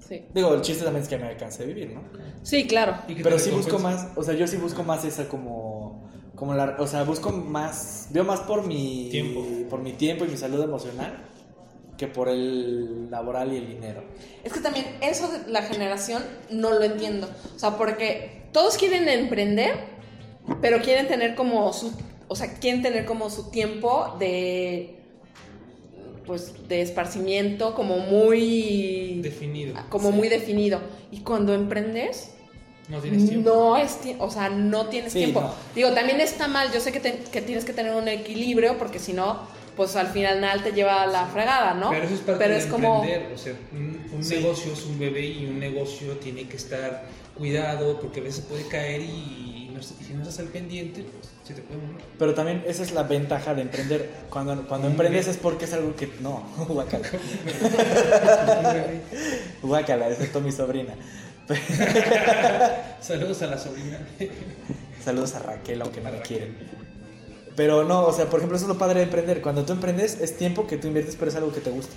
[0.00, 0.24] Sí.
[0.34, 2.00] Digo, el chiste también es que me alcance a vivir, ¿no?
[2.42, 2.96] Sí, claro.
[3.06, 5.75] Pero sí busco más, o sea, yo sí busco más esa como,
[6.36, 9.44] como la, o sea, busco más, veo más por mi Tiempo.
[9.68, 11.24] por mi tiempo y mi salud emocional
[11.98, 14.02] que por el laboral y el dinero.
[14.44, 17.26] Es que también eso de la generación no lo entiendo.
[17.54, 19.74] O sea, porque todos quieren emprender,
[20.60, 21.90] pero quieren tener como su,
[22.28, 24.92] o sea, quieren tener como su tiempo de
[26.26, 29.76] pues de esparcimiento como muy Definido.
[29.88, 30.16] como Sí.
[30.16, 30.80] muy definido.
[31.12, 32.32] Y cuando emprendes,
[32.88, 33.50] No tienes tiempo.
[33.50, 35.40] no es o sea, no tienes Sí, tiempo.
[35.40, 35.52] no.
[35.74, 38.98] Digo, también está mal, yo sé que, te- que tienes que tener un equilibrio porque
[39.00, 39.40] si no,
[39.76, 41.90] pues al final te lleva a la fregada, ¿no?
[41.90, 43.32] Pero eso es parte Pero de es como emprender.
[43.34, 44.36] O sea, un, un Sí.
[44.36, 47.04] negocio es un bebé y un negocio tiene que estar
[47.36, 51.28] cuidado porque a veces puede caer y, no- y si no estás al pendiente, pues
[51.46, 52.00] se te puede morir.
[52.18, 54.08] Pero también esa es la ventaja de emprender.
[54.30, 57.06] Cuando, cuando emprendes es porque es algo que no, guácala.
[59.62, 60.94] Guácala, excepto mi sobrina.
[63.00, 64.00] Saludos a la sobrina.
[65.04, 66.56] Saludos a Raquel, aunque no me quieren.
[67.54, 69.40] Pero no, o sea, por ejemplo, eso es lo padre de emprender.
[69.40, 71.94] Cuando tú emprendes es tiempo que tú inviertes, pero es algo que te gusta.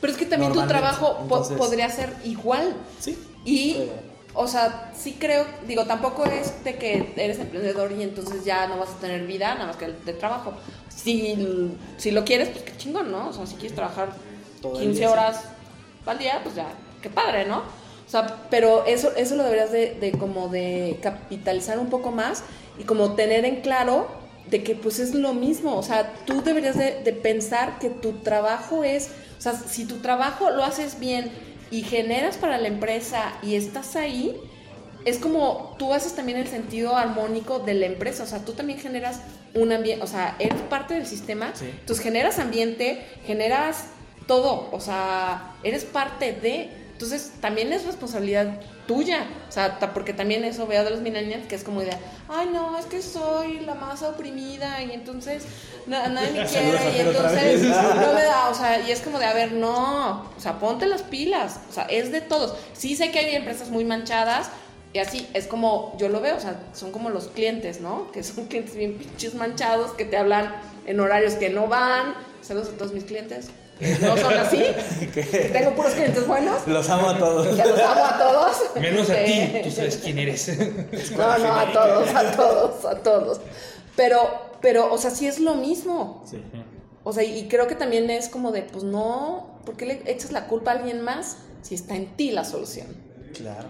[0.00, 2.76] Pero es que también tu trabajo po- podría ser igual.
[3.00, 3.18] Sí.
[3.44, 3.92] Y, Pero-
[4.34, 8.76] o sea, sí creo, digo, tampoco es de que eres emprendedor y entonces ya no
[8.78, 10.52] vas a tener vida nada más que el de trabajo.
[10.94, 13.28] Si, si lo quieres, pues qué chingón, ¿no?
[13.28, 14.10] O sea, si quieres trabajar
[14.60, 15.12] Todo el 15 día, sí.
[15.12, 15.40] horas
[16.04, 16.66] al día, pues ya,
[17.00, 17.62] qué padre, ¿no?
[18.06, 22.44] O sea, pero eso, eso lo deberías de, de como de capitalizar un poco más
[22.78, 24.06] y como tener en claro
[24.48, 28.12] de que pues es lo mismo, o sea, tú deberías de, de pensar que tu
[28.20, 31.32] trabajo es, o sea, si tu trabajo lo haces bien
[31.72, 34.36] y generas para la empresa y estás ahí,
[35.04, 38.78] es como tú haces también el sentido armónico de la empresa, o sea, tú también
[38.78, 39.20] generas
[39.54, 41.64] un ambiente, o sea, eres parte del sistema, Sí.
[41.68, 43.86] entonces generas ambiente, generas
[44.28, 50.44] todo, o sea, eres parte de, entonces también es responsabilidad tuya, o sea, porque también
[50.44, 51.90] eso veo de los millennials que es como de,
[52.30, 55.42] ay no, es que soy la más oprimida y entonces
[55.86, 59.26] na- nadie me quiere y entonces no me da, o sea, y es como de,
[59.26, 62.54] a ver, no, o sea, ponte las pilas, o sea, es de todos.
[62.72, 64.48] Sí sé que hay empresas muy manchadas
[64.94, 68.10] y así, es como, yo lo veo, o sea, son como los clientes, ¿no?
[68.10, 70.54] Que son clientes bien pinches manchados que te hablan
[70.86, 72.14] en horarios que no van.
[72.40, 73.48] Saludos a todos mis clientes.
[73.80, 74.64] No son así.
[75.52, 76.66] Tengo puros clientes buenos.
[76.66, 77.46] Los amo a todos.
[77.48, 78.56] Que los amo a todos.
[78.80, 80.48] Menos a ti, tú sabes quién eres.
[81.16, 83.40] No, no, a todos, a todos, a todos.
[83.96, 84.18] Pero,
[84.60, 86.24] pero, o sea, sí es lo mismo.
[86.28, 86.42] Sí.
[87.04, 90.32] O sea, y creo que también es como de, pues no, ¿por qué le echas
[90.32, 92.88] la culpa a alguien más si está en ti la solución?
[93.34, 93.68] Claro.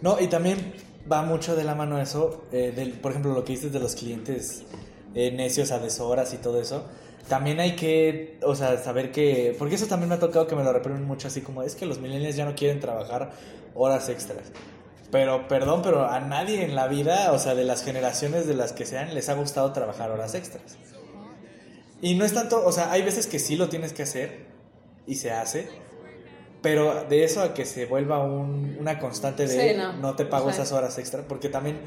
[0.00, 0.74] No, y también
[1.10, 3.94] va mucho de la mano eso, eh, del, por ejemplo, lo que dices de los
[3.94, 4.62] clientes
[5.14, 6.84] eh, necios a deshoras y todo eso.
[7.28, 10.64] También hay que, o sea, saber que, porque eso también me ha tocado que me
[10.64, 13.30] lo reprimen mucho, así como es que los millennials ya no quieren trabajar
[13.74, 14.50] horas extras.
[15.10, 18.72] Pero, perdón, pero a nadie en la vida, o sea, de las generaciones de las
[18.72, 20.76] que sean, les ha gustado trabajar horas extras.
[22.00, 24.46] Y no es tanto, o sea, hay veces que sí lo tienes que hacer
[25.06, 25.68] y se hace,
[26.60, 29.92] pero de eso a que se vuelva un- una constante de Sí, no.
[29.94, 30.16] no.
[30.16, 31.80] te pago O sea- esas horas extra, porque también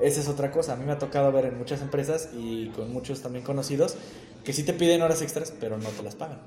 [0.00, 0.72] esa es otra cosa.
[0.74, 3.96] A mí me ha tocado ver en muchas empresas y con muchos también conocidos
[4.44, 6.40] que sí te piden horas extras, pero no te las pagan.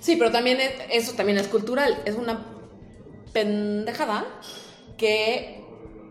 [0.00, 2.02] Sí, pero también es- eso también es cultural.
[2.04, 2.44] Es una
[3.32, 4.24] pendejada
[4.96, 5.62] que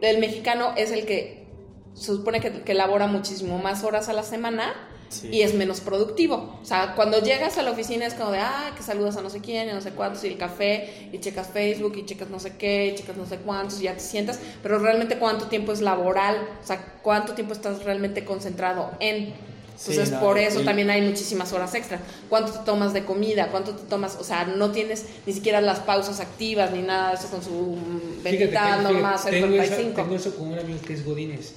[0.02, 1.48] el mexicano es el que
[1.94, 4.74] se supone que, que labora muchísimo más horas a la semana
[5.14, 5.30] Sí.
[5.32, 6.60] y es menos productivo.
[6.62, 9.30] O sea, cuando llegas a la oficina es como de, ah, que saludas a no
[9.30, 12.40] sé quién, y no sé cuántos, y el café, y checas Facebook, y checas no
[12.40, 15.72] sé qué, y checas no sé cuántos, y ya te sientas, pero realmente cuánto tiempo
[15.72, 19.34] es laboral, o sea, cuánto tiempo estás realmente concentrado en...
[19.76, 22.00] Entonces, Sí, no, por eso también hay muchísimas horas extra.
[22.30, 23.48] ¿Cuánto te tomas de comida?
[23.48, 24.18] ¿Cuánto te tomas?
[24.20, 27.76] O sea, no tienes ni siquiera las pausas activas ni nada de eso con su
[28.22, 30.02] Fíjate, bendita fíjate, norma tengo, esa- 75.
[30.04, 31.56] tengo eso con un amigo que es Godínez.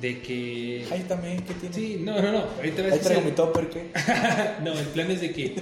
[0.00, 0.86] De que.
[0.90, 1.74] Ahí también, ¿qué tiene?
[1.74, 2.38] Sí, no, no, no.
[2.56, 3.90] Ahorita ves Ahí que traigo mi topper, ¿qué?
[4.64, 5.54] no, el plan es de que.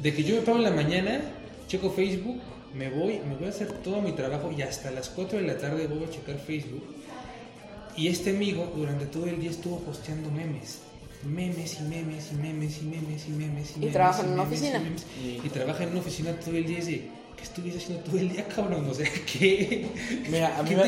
[0.00, 1.20] De que yo me paro en la mañana,
[1.66, 2.40] checo Facebook,
[2.74, 5.56] me voy, me voy a hacer todo mi trabajo y hasta las 4 de la
[5.56, 6.84] tarde voy a checar Facebook.
[7.96, 10.80] Y este amigo durante todo el día estuvo posteando memes.
[11.24, 13.92] Memes y memes y memes y memes y memes y Y memes.
[13.94, 14.78] trabaja en y una y oficina.
[14.80, 15.06] memes.
[15.24, 16.78] Y- Y trabaja en una oficina todo el día.
[16.80, 18.86] Es de, ¿qué estuviste haciendo todo el día, cabrón?
[18.90, 19.86] O sea, ¿qué?
[20.28, 20.84] Mira, a mí ¿Qué me-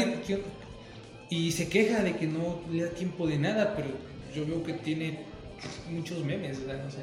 [1.28, 3.88] Y se queja de que no le da tiempo de nada, pero
[4.34, 5.20] yo veo que tiene
[5.90, 6.84] muchos memes, ¿verdad?
[6.84, 6.98] No sé.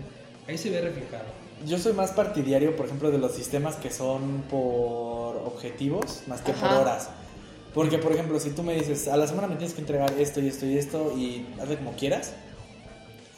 [0.48, 1.26] Ahí se ve reflejado.
[1.66, 6.54] Yo soy más partidario, por ejemplo, de los sistemas que son por objetivos más que
[6.54, 6.80] por Ajá.
[6.82, 7.10] horas.
[7.74, 10.40] Porque, por ejemplo, si tú me dices, a la semana me tienes que entregar esto
[10.40, 12.34] y esto y esto y hazle como quieras,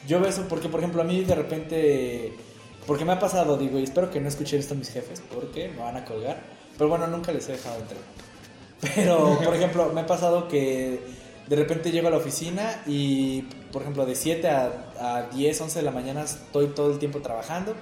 [0.07, 2.33] yo veo eso porque, por ejemplo, a mí de repente,
[2.85, 5.77] porque me ha pasado, digo, y espero que no escuchen esto mis jefes, porque me
[5.77, 6.41] van a colgar,
[6.77, 8.01] pero bueno, nunca les he dejado entrar.
[8.81, 10.99] Pero, por ejemplo, me ha pasado que
[11.47, 15.79] de repente llego a la oficina y, por ejemplo, de 7 a, a 10, 11
[15.79, 17.75] de la mañana estoy todo el tiempo trabajando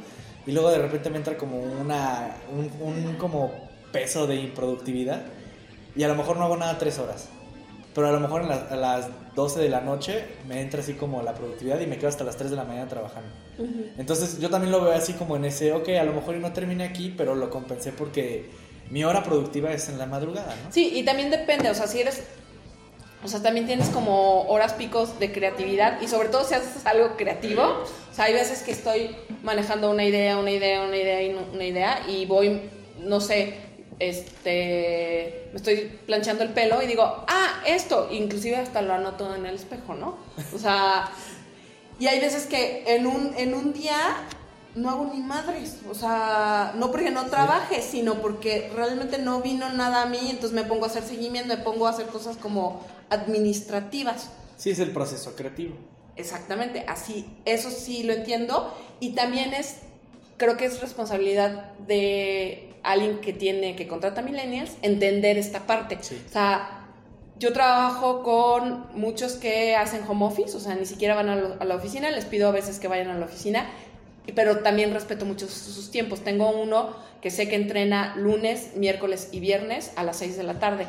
[0.45, 3.51] y luego de repente me entra como una, un, un como
[3.91, 5.21] peso de improductividad
[5.95, 7.29] y a lo mejor no hago nada tres horas.
[7.95, 10.93] Pero a lo mejor en la- a las 12 de la noche me entra así
[10.93, 13.29] como la productividad y me quedo hasta las 3 de la mañana trabajando.
[13.97, 16.83] Entonces yo también lo veo así como en ese, ok, a lo mejor no terminé
[16.85, 18.49] aquí, pero lo compensé porque
[18.89, 20.71] mi hora productiva es en la madrugada, ¿no?
[20.71, 22.23] Sí, y también depende, o sea, si eres,
[23.23, 27.15] o sea, también tienes como horas picos de creatividad y sobre todo si haces algo
[27.15, 31.35] creativo, o sea, hay veces que estoy manejando una idea, una idea, una idea y
[31.53, 32.61] una idea y voy,
[32.99, 33.55] no sé,
[33.99, 39.45] este, me estoy planchando el pelo y digo, ah, esto, inclusive hasta lo anoto en
[39.45, 40.17] el espejo, ¿no?
[40.53, 41.09] O sea,
[41.99, 43.95] y hay veces que en un, en un día
[44.75, 45.77] no hago ni madres.
[45.89, 50.19] O sea, no porque no trabaje, sino porque realmente no vino nada a mí.
[50.29, 54.29] Entonces me pongo a hacer seguimiento, me pongo a hacer cosas como administrativas.
[54.57, 55.75] Sí, es el proceso creativo.
[56.15, 58.73] Exactamente, así, eso sí lo entiendo.
[58.99, 59.77] Y también es,
[60.37, 65.97] creo que es responsabilidad de alguien que tiene, que contrata millennials, entender esta parte.
[66.01, 66.21] Sí.
[66.27, 66.79] O sea,
[67.39, 71.57] yo trabajo con muchos que hacen home office, o sea, ni siquiera van a, lo-
[71.59, 73.67] a la oficina, les pido a veces que vayan a la oficina,
[74.31, 76.21] pero también respeto mucho sus, sus tiempos.
[76.21, 80.59] Tengo uno que sé que entrena lunes, miércoles y viernes a las 6 de la
[80.59, 80.87] tarde.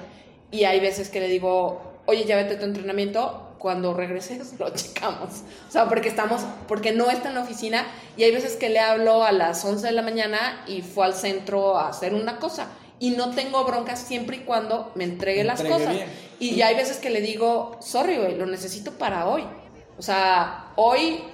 [0.50, 4.68] Y hay veces que le digo, oye, ya vete a tu entrenamiento, cuando regreses lo
[4.74, 5.30] checamos.
[5.66, 8.78] O sea, porque estamos, porque no está en la oficina y hay veces que le
[8.78, 12.68] hablo a las 11 de la mañana y fue al centro a hacer una cosa.
[13.00, 15.94] Y no tengo broncas siempre y cuando me entregue las cosas.
[15.94, 16.08] bien.
[16.38, 19.44] Y ya hay veces que le digo, sorry, güey, lo necesito para hoy.
[19.96, 21.24] O sea, hoy,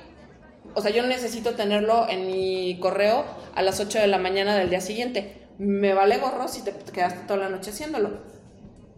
[0.74, 4.70] o sea, yo necesito tenerlo en mi correo a las 8 de la mañana del
[4.70, 5.46] día siguiente.
[5.58, 8.10] Me vale gorro si te quedaste toda la noche haciéndolo.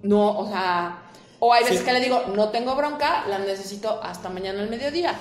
[0.02, 1.02] No, o sea,
[1.40, 1.84] o hay veces Sí.
[1.84, 5.14] que le digo, no tengo bronca, la necesito hasta mañana al mediodía.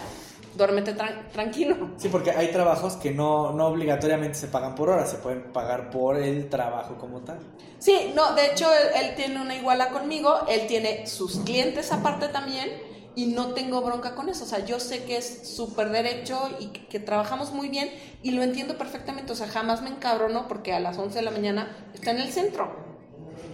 [0.55, 1.91] Duérmete tran- tranquilo.
[1.97, 5.89] Sí, porque hay trabajos que no, no obligatoriamente se pagan por hora, se pueden pagar
[5.89, 7.39] por el trabajo como tal.
[7.79, 12.27] Sí, no, de hecho él, él tiene una iguala conmigo, él tiene sus clientes aparte
[12.27, 12.69] también
[13.15, 14.43] y no tengo bronca con eso.
[14.45, 17.89] O sea, yo sé que es súper derecho y que, que trabajamos muy bien
[18.23, 19.33] y lo entiendo perfectamente.
[19.33, 22.31] O sea, jamás me encabrono porque a las 11 de la mañana está en el
[22.31, 22.71] centro.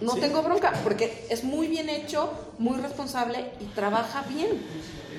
[0.00, 0.20] No Sí.
[0.20, 4.48] tengo bronca porque es muy bien hecho, muy responsable y trabaja bien.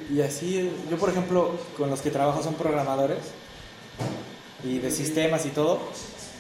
[0.10, 3.20] Y así, yo por ejemplo, con los que trabajo son programadores
[4.64, 5.80] y de sistemas y todo.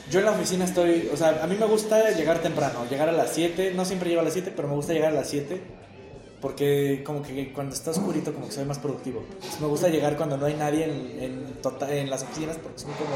[0.09, 3.11] Yo en la oficina estoy, o sea, a mí me gusta llegar temprano, llegar a
[3.11, 5.61] las 7, no siempre llego a las 7, pero me gusta llegar a las 7
[6.41, 9.23] porque como que cuando está oscurito como que soy más productivo.
[9.33, 12.79] Entonces, me gusta llegar cuando no hay nadie en, en, tota- en las oficinas porque
[12.79, 13.09] son como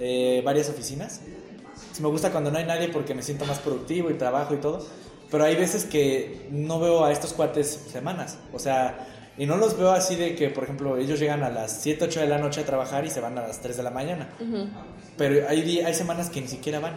[0.00, 1.20] eh, varias oficinas.
[1.24, 4.58] Entonces, me gusta cuando no hay nadie porque me siento más productivo y trabajo y
[4.58, 4.84] todo.
[5.30, 8.38] Pero hay veces que no veo a estos cuates semanas.
[8.52, 9.06] O sea,
[9.36, 12.20] y no los veo así de que, por ejemplo, ellos llegan a las 7, 8
[12.20, 14.28] de la noche a trabajar y se van a las 3 de la mañana.
[15.16, 16.94] Pero hay, hay semanas que ni siquiera van.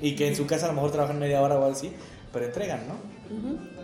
[0.00, 1.92] Y que en su casa a lo mejor trabajan media hora o algo así,
[2.32, 2.94] pero entregan, ¿no?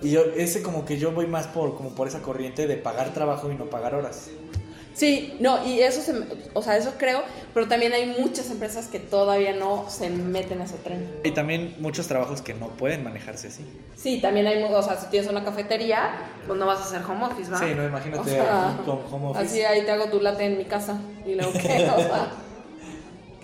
[0.03, 3.13] Y yo, ese como que yo voy más por, como por esa corriente de pagar
[3.13, 4.31] trabajo y no pagar horas.
[4.97, 6.15] Sí, no, y eso se,
[6.55, 7.23] o sea, eso creo,
[7.53, 11.07] pero también hay muchas empresas que todavía no se meten a ese tren.
[11.23, 13.63] Y también muchos trabajos que no pueden manejarse así.
[13.95, 17.27] Sí, también hay, o sea, si tienes una cafetería, pues no vas a hacer home
[17.27, 17.59] office, ¿va?
[17.59, 19.45] Sí, no, imagínate O sea, con home office.
[19.45, 22.33] Así ahí te hago tu latte en mi casa y luego qué, o sea,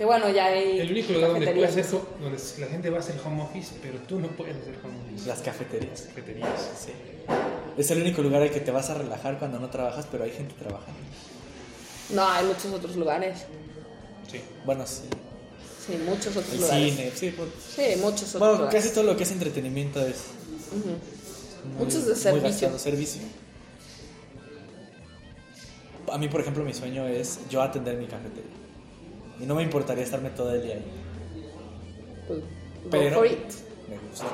[0.02, 1.86] que bueno, ya hay El único lugar donde, puede cafeterías.
[1.86, 4.74] hacer, ho- donde la gente va a hacer home office, pero tú no puedes hacer
[4.82, 5.28] home office.
[5.28, 6.00] Las cafeterías.
[6.08, 6.48] cafeterías.
[6.76, 6.90] Sí.
[7.78, 10.32] Es el único lugar al que te vas a relajar cuando no trabajas, pero hay
[10.32, 10.98] gente trabajando.
[12.10, 13.42] No, hay muchos otros lugares.
[14.28, 14.40] Sí.
[14.66, 15.02] Bueno, sí.
[15.86, 16.94] Sí, muchos otros El lugares.
[16.96, 17.34] cine, sí.
[17.36, 18.82] pues- Sí, muchos otros Bueno, lugares.
[18.82, 20.16] casi todo lo que es entretenimiento es.
[21.76, 22.42] Muy- Muchos de muy servicio.
[22.50, 23.22] gastado, servicio.
[26.10, 28.50] A mí, por ejemplo, mi sueño es yo atender mi cafetería.
[29.42, 30.84] Y no me importaría estarme todo el día ahí.
[32.28, 32.40] Pues,
[32.90, 33.38] Pero for it.
[33.88, 34.26] me gusta.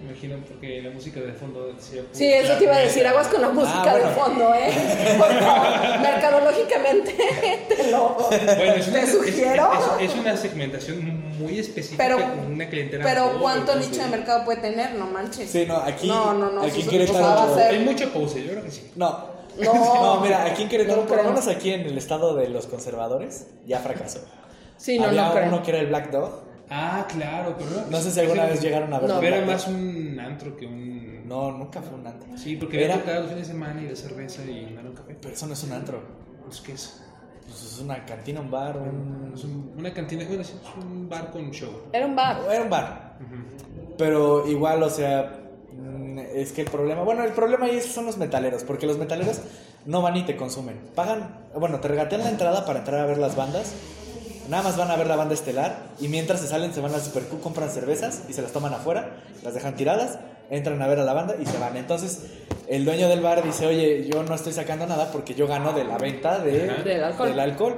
[0.00, 2.02] Me imagino porque la música de fondo decía.
[2.10, 4.08] Sí, eso te iba a decir, aguas con la música Ah, bueno.
[4.08, 5.14] de fondo, ¿eh?
[5.18, 7.12] Por favor, mercadológicamente
[7.68, 9.70] te lo Bueno, es una, te es- sugiero.
[10.00, 13.04] es- es una segmentación muy específica Pero- con una clientela.
[13.04, 14.94] Pero ¿cuánto nicho de mercado puede tener?
[14.96, 15.48] No manches.
[15.48, 18.70] Sí, no, aquí, No, no, no, aquí a ser- Hay mucho pose, yo creo que
[18.72, 18.90] sí.
[18.96, 19.26] No,
[19.64, 19.74] No,
[20.16, 22.66] No, mira, aquí en Querétaro, no por lo menos aquí en el estado de los
[22.66, 24.20] conservadores, ya fracasó.
[24.76, 25.48] Sí, no, Había no creo.
[25.48, 26.42] uno que era el Black Dog.
[26.70, 29.16] Ah, claro, pero No sé si alguna vez llegaron a verlo.
[29.16, 29.22] No.
[29.22, 29.46] Era Dog.
[29.46, 31.28] más un antro que un.
[31.28, 32.36] No, nunca fue un antro.
[32.36, 35.16] Sí, porque Era- los fines de semana y de cerveza y no era un café.
[35.20, 36.00] Pero eso no es un antro.
[36.44, 37.02] Pues, ¿qué es?
[37.44, 39.32] Pues es una cantina, un bar, un...
[39.34, 41.70] Es un- una cantina, bueno, es un bar con show.
[41.92, 42.40] Era un bar.
[42.50, 43.18] Era un bar.
[43.98, 45.41] Pero igual, o sea,
[46.18, 49.40] es que el problema, bueno, el problema ahí son los metaleros, porque los metaleros
[49.86, 50.80] no van y te consumen.
[50.94, 53.72] Pagan, bueno, te regatean la entrada para entrar a ver las bandas.
[54.48, 56.98] Nada más van a ver la banda estelar y mientras se salen se van a
[56.98, 60.18] Super Q, compran cervezas y se las toman afuera, las dejan tiradas,
[60.50, 61.76] entran a ver a la banda y se van.
[61.76, 62.22] Entonces,
[62.68, 65.84] el dueño del bar dice, oye, yo no estoy sacando nada porque yo gano de
[65.84, 66.68] la venta de.
[66.84, 67.28] Del alcohol.
[67.28, 67.76] del alcohol.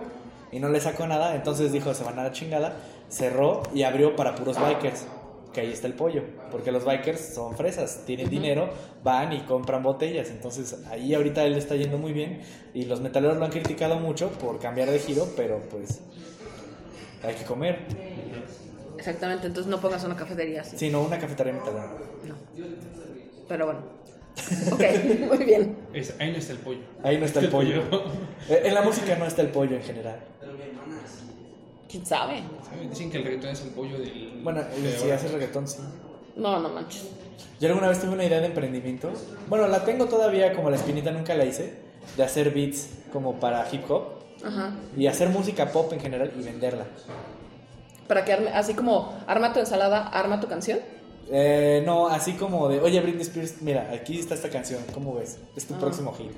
[0.53, 2.77] Y no le sacó nada, entonces dijo, se van a la chingada,
[3.09, 5.05] cerró y abrió para puros bikers,
[5.55, 8.69] que ahí está el pollo, porque los bikers son fresas, tienen dinero,
[9.03, 12.43] van y compran botellas, entonces ahí ahorita él está yendo muy bien
[12.75, 16.01] y los metaleros lo han criticado mucho por cambiar de giro, pero pues
[17.23, 17.79] hay que comer.
[18.99, 20.77] Exactamente, entonces no pongas una cafetería así.
[20.77, 21.93] Sí, no, una cafetería metalera.
[22.25, 22.35] No.
[23.49, 23.81] Pero bueno.
[24.73, 24.81] Ok,
[25.37, 25.77] muy bien.
[25.93, 26.81] Es- ahí no está el pollo.
[27.03, 27.83] Ahí no está el pollo.
[28.49, 30.19] Eh, En la música no está el pollo en general.
[31.95, 32.43] ¿Quién sabe?
[32.69, 32.91] ¿Saben?
[32.91, 34.41] Dicen que el reggaetón es el pollo del.
[34.43, 35.15] Bueno, de eh, si ahora.
[35.15, 35.79] hace reggaetón, sí.
[36.35, 37.07] No, no manches.
[37.61, 39.13] Yo alguna vez tuve una idea de emprendimiento.
[39.49, 41.73] Bueno, la tengo todavía como la espinita, nunca la hice.
[42.17, 44.09] De hacer beats como para hip hop.
[44.45, 44.73] Ajá.
[44.97, 46.87] Y hacer música pop en general y venderla.
[48.09, 50.81] Para que arme, así como arma tu ensalada, arma tu canción.
[51.31, 55.39] Eh, no, así como de, oye Britney Spears, mira, aquí está esta canción, ¿cómo ves?
[55.57, 55.79] Es tu Ah.
[55.79, 56.33] próximo hit.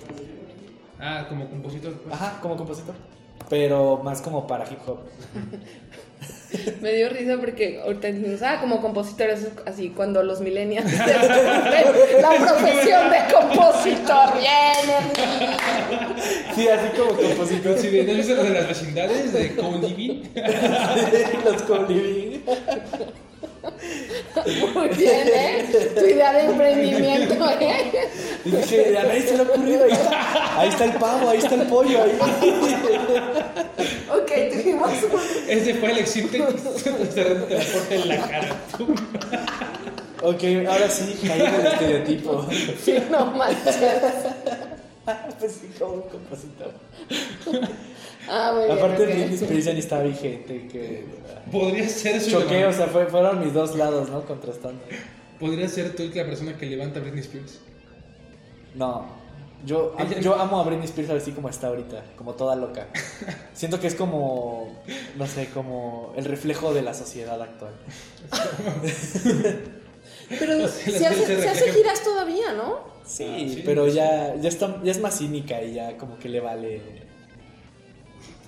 [1.01, 1.95] Ah, como compositor.
[1.95, 2.15] pues.
[2.15, 2.95] Ajá, como compositor.
[3.49, 4.99] Pero más como para hip hop.
[6.81, 13.11] Me dio risa porque ahorita dijimos, ah, como compositores, así cuando los millennials la profesión
[13.11, 14.97] de compositor viene.
[16.55, 17.79] Sí, así como compositor.
[17.79, 20.23] Sí, ¿No has visto lo de las vecindades de co-living?
[21.45, 22.43] Los co-living.
[24.75, 25.91] Muy bien, ¿eh?
[25.95, 27.93] Tu idea de emprendimiento, ¿eh?
[28.45, 29.85] Y dije, a nadie se le ha ocurrido.
[29.85, 32.03] Ahí está, ahí está el pavo, ahí está el pollo.
[32.03, 32.19] Ahí.
[34.11, 35.21] Ok, tuvimos un...
[35.49, 38.57] Ese fue el existe transporte en la cara.
[40.23, 42.47] Ok, ahora sí, caí en el estereotipo.
[42.83, 43.77] Sí, no manches.
[45.39, 46.73] Pues sí, como un compositor.
[48.29, 48.79] Ah, muy bien.
[48.79, 49.09] Aparte, ok.
[49.09, 50.67] Britney Spears ya ni está vigente.
[50.67, 51.07] Que...
[51.53, 54.23] Podría ser su Choqué, o sea, fue- fueron mis dos lados, ¿no?
[54.25, 54.83] Contrastando.
[55.39, 57.61] Podría ser tú la persona que levanta a Britney Spears.
[58.75, 59.07] No,
[59.65, 62.89] yo, Ella- yo amo a Britney Spears así como está ahorita, como toda loca.
[63.55, 64.83] Siento que es como,
[65.17, 67.75] no sé, como el reflejo de la sociedad actual.
[70.29, 71.75] Pero se hace, se se hace reflejan.
[71.75, 72.96] giras todavía, ¿no?
[73.07, 73.93] Sí, Ah, sí, pero sí.
[73.95, 76.83] ya, ya, está, ya es más cínica y ya como que le vale.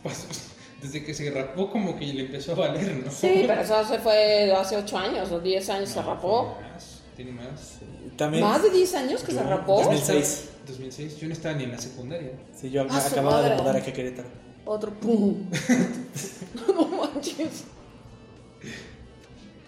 [0.02, 0.26] Pues,
[0.82, 3.10] desde que se rapó, como que le empezó a valer, ¿no?
[3.10, 6.56] Sí, pero eso se fue hace 8 años o 10 años se rapó.
[6.72, 7.78] Más, tiene más.
[8.16, 9.76] También, ¿Más de 10 años que se rapó?
[9.82, 10.48] 2006.
[10.66, 11.16] 2006.
[11.18, 12.32] Yo no estaba ni en la secundaria.
[12.54, 14.28] Sí, yo Ah, acababa de mudar aquí a Querétaro.
[14.64, 15.48] Otro pum.
[16.66, 17.64] no manches.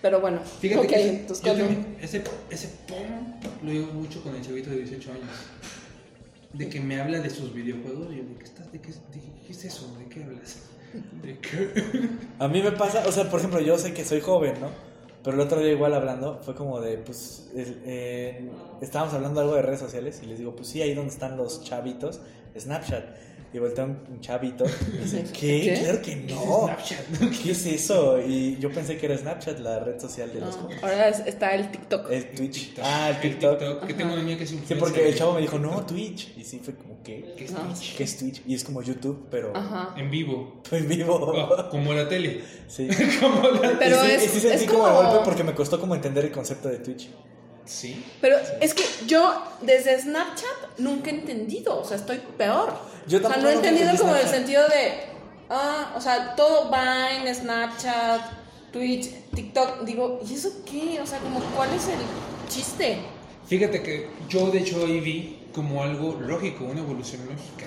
[0.03, 4.43] Pero bueno, Fíjate que ese, yo también- ese, ese pum lo digo mucho con el
[4.43, 5.25] chavito de 18 años.
[6.53, 8.09] De que me habla de sus videojuegos.
[8.13, 9.95] Y yo, ¿de qué, estás, de qué, de qué es eso?
[9.99, 10.57] ¿De qué hablas?
[11.23, 12.09] ¿De qué?
[12.39, 14.69] A mí me pasa, o sea, por ejemplo, yo sé que soy joven, ¿no?
[15.23, 19.55] Pero el otro día igual hablando, fue como de, pues, el- eh, estábamos hablando algo
[19.55, 22.21] de redes sociales y les digo, pues sí, ahí donde están los chavitos,
[22.59, 23.05] Snapchat.
[23.53, 25.61] Y voltea un, chavito y dice, ¿qué?
[25.75, 25.81] ¿Qué?
[25.83, 26.67] Claro que no.
[26.67, 27.07] Snapchat.
[27.43, 28.21] ¿Qué es eso?
[28.21, 30.85] Y yo pensé que era Snapchat, la red social de los No, jóvenes.
[30.85, 32.13] ahora es- está el TikTok.
[32.13, 32.75] El Twitch.
[32.81, 33.87] Ah, el TikTok.
[33.87, 36.33] Que tengo una amiga que es Sí, porque el chavo me dijo, no, Twitch.
[36.37, 37.35] Y sí, fue como, ¿qué?
[37.37, 37.59] Que es No.
[37.63, 37.97] Twitch.
[37.97, 38.43] ¿Qué es Twitch?
[38.47, 39.95] Y es como YouTube, pero Ajá.
[39.97, 40.63] En vivo.
[40.71, 41.15] en vivo.
[41.17, 42.43] Oh, como la tele.
[42.69, 42.87] Sí.
[43.21, 45.43] como la Pero y sí, es- y sí sentí es como de como- golpe porque
[45.43, 47.09] me costó como entender el concepto de Twitch.
[47.71, 48.05] Sí.
[48.21, 52.75] Pero es que yo desde Snapchat nunca he entendido, o sea, estoy peor.
[53.07, 54.35] Yo o sea, tampoco no he entendido como el Snapchat.
[54.35, 54.93] sentido de,
[55.51, 58.21] ah, o sea, todo Vine, Snapchat,
[58.73, 61.01] Twitch, TikTok, digo, ¿y eso qué?
[61.01, 62.01] O sea, como, ¿cuál es el
[62.49, 62.99] chiste?
[63.47, 67.67] Fíjate que yo de hecho ahí vi como algo lógico, una evolución lógica.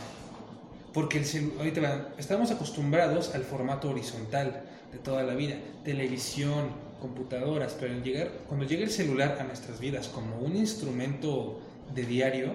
[0.93, 6.70] Porque el ahorita estamos acostumbrados al formato horizontal de toda la vida, televisión,
[7.04, 11.60] computadoras, pero al llegar, cuando llega el celular a nuestras vidas como un instrumento
[11.93, 12.54] de diario,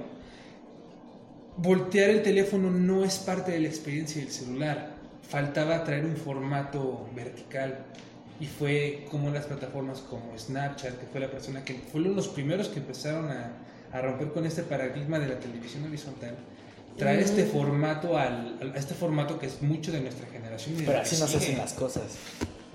[1.59, 4.77] voltear el teléfono no es parte de la experiencia del celular.
[5.29, 7.71] Faltaba traer un formato vertical.
[8.41, 12.69] Y fue como las plataformas como Snapchat, que fue la persona que fueron los primeros
[12.69, 13.53] que empezaron a,
[13.93, 16.35] a romper con este paradigma de la televisión horizontal.
[16.97, 20.77] traer este formato al, a este formato que es mucho de nuestra generación.
[20.77, 21.45] y de Pero así no se sigue.
[21.53, 22.05] hacen las cosas.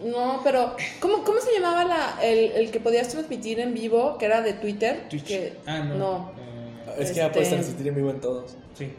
[0.03, 4.25] No, pero ¿cómo, cómo se llamaba la, el, el que podías transmitir en vivo, que
[4.25, 5.07] era de Twitter?
[5.09, 5.23] Twitch.
[5.25, 5.95] Que- Ah, no.
[5.97, 8.55] No, Eh, Es que ya puedes Este- transmitir en vivo en todos.
[8.77, 8.91] sí.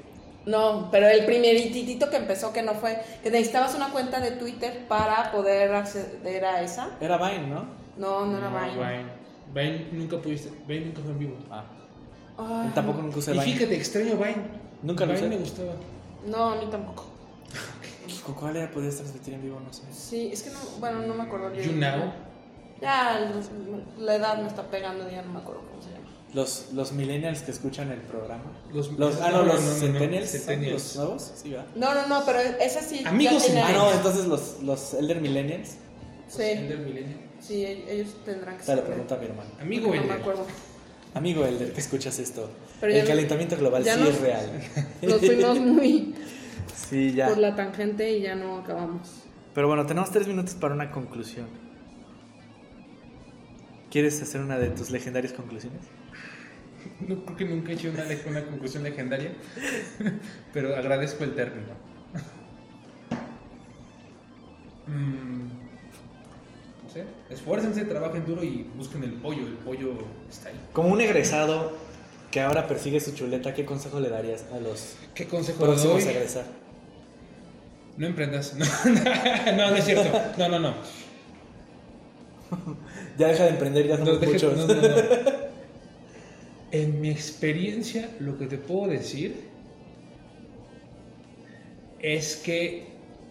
[0.47, 4.87] no, pero el primeritito que empezó que no fue, que necesitabas una cuenta de Twitter
[4.89, 6.91] para poder acceder a esa.
[7.01, 7.65] Era Vine, ¿no?
[7.97, 8.73] No, no era Vine.
[8.75, 9.05] Vine.
[9.73, 10.51] Vine nunca pudiste.
[10.67, 11.37] Vine nunca fue en vivo.
[11.51, 11.65] Ah.
[12.37, 13.45] Ay, Tampoco nunca usé Y Vine.
[13.53, 14.37] fíjate, extraño Vine.
[14.83, 15.35] Nunca lo Vine usé.
[15.37, 15.73] me gustaba.
[16.27, 17.07] No, a mí tampoco.
[18.25, 18.71] ¿Con ¿Cuál era?
[18.71, 19.61] ¿Podías transmitir en vivo?
[19.61, 19.83] No sé.
[19.93, 21.65] Sí, es que no, bueno, no me acuerdo bien.
[21.71, 22.13] You Now.
[22.81, 23.51] Ya, los-
[23.99, 26.01] la edad me está pegando, ya no me acuerdo cómo se llama.
[26.35, 28.45] Los, los millennials que escuchan el programa.
[28.73, 30.31] Los, Los, ah, no, los no, no, centennials.
[30.31, 30.83] ¿son centennials.
[30.83, 31.33] ¿Los nuevos?
[31.43, 31.67] Sí, ¿verdad?
[31.77, 33.03] No, no, no, pero esa sí.
[33.07, 35.77] Amigos Ah, no, entonces los, los elder millennials.
[36.27, 37.21] Sí, Elder Millennial.
[37.39, 39.51] sí, ellos tendrán que Te lo pregunta a mi hermano.
[39.61, 40.13] Amigo No me Elder.
[40.21, 40.47] acuerdo.
[41.15, 42.51] Amigo elder, que escuchas esto.
[42.81, 44.51] Pero el calentamiento global sí no- es real.
[45.03, 46.15] Nos fuimos muy
[46.75, 47.29] Sí, ya.
[47.29, 49.25] por la tangente y ya no acabamos.
[49.55, 51.47] Pero bueno, tenemos tres minutos para una conclusión.
[53.91, 55.81] ¿Quieres hacer una de tus legendarias conclusiones?
[57.01, 59.33] No creo que nunca he hecho una, conclusión legendaria,
[60.53, 61.69] pero agradezco el término.
[64.87, 65.49] Mm,
[66.83, 69.47] no sé, esfuércense, trabajen duro y busquen el pollo.
[69.47, 69.95] El pollo
[70.29, 70.61] está ahí.
[70.75, 71.73] Como un egresado
[72.31, 76.11] que ahora persigue su chuleta, ¿qué consejo le darías a los ¿Qué consejo próximos a
[76.11, 76.45] egresar?
[77.97, 78.55] No emprendas.
[78.59, 80.21] No, no, no es cierto.
[80.39, 80.75] No, no, no.
[83.19, 84.57] Ya deja de emprender, ya No, somos muchos.
[84.57, 84.95] no, no, no.
[86.73, 89.53] En mi experiencia, lo que te puedo decir
[92.01, 92.87] es que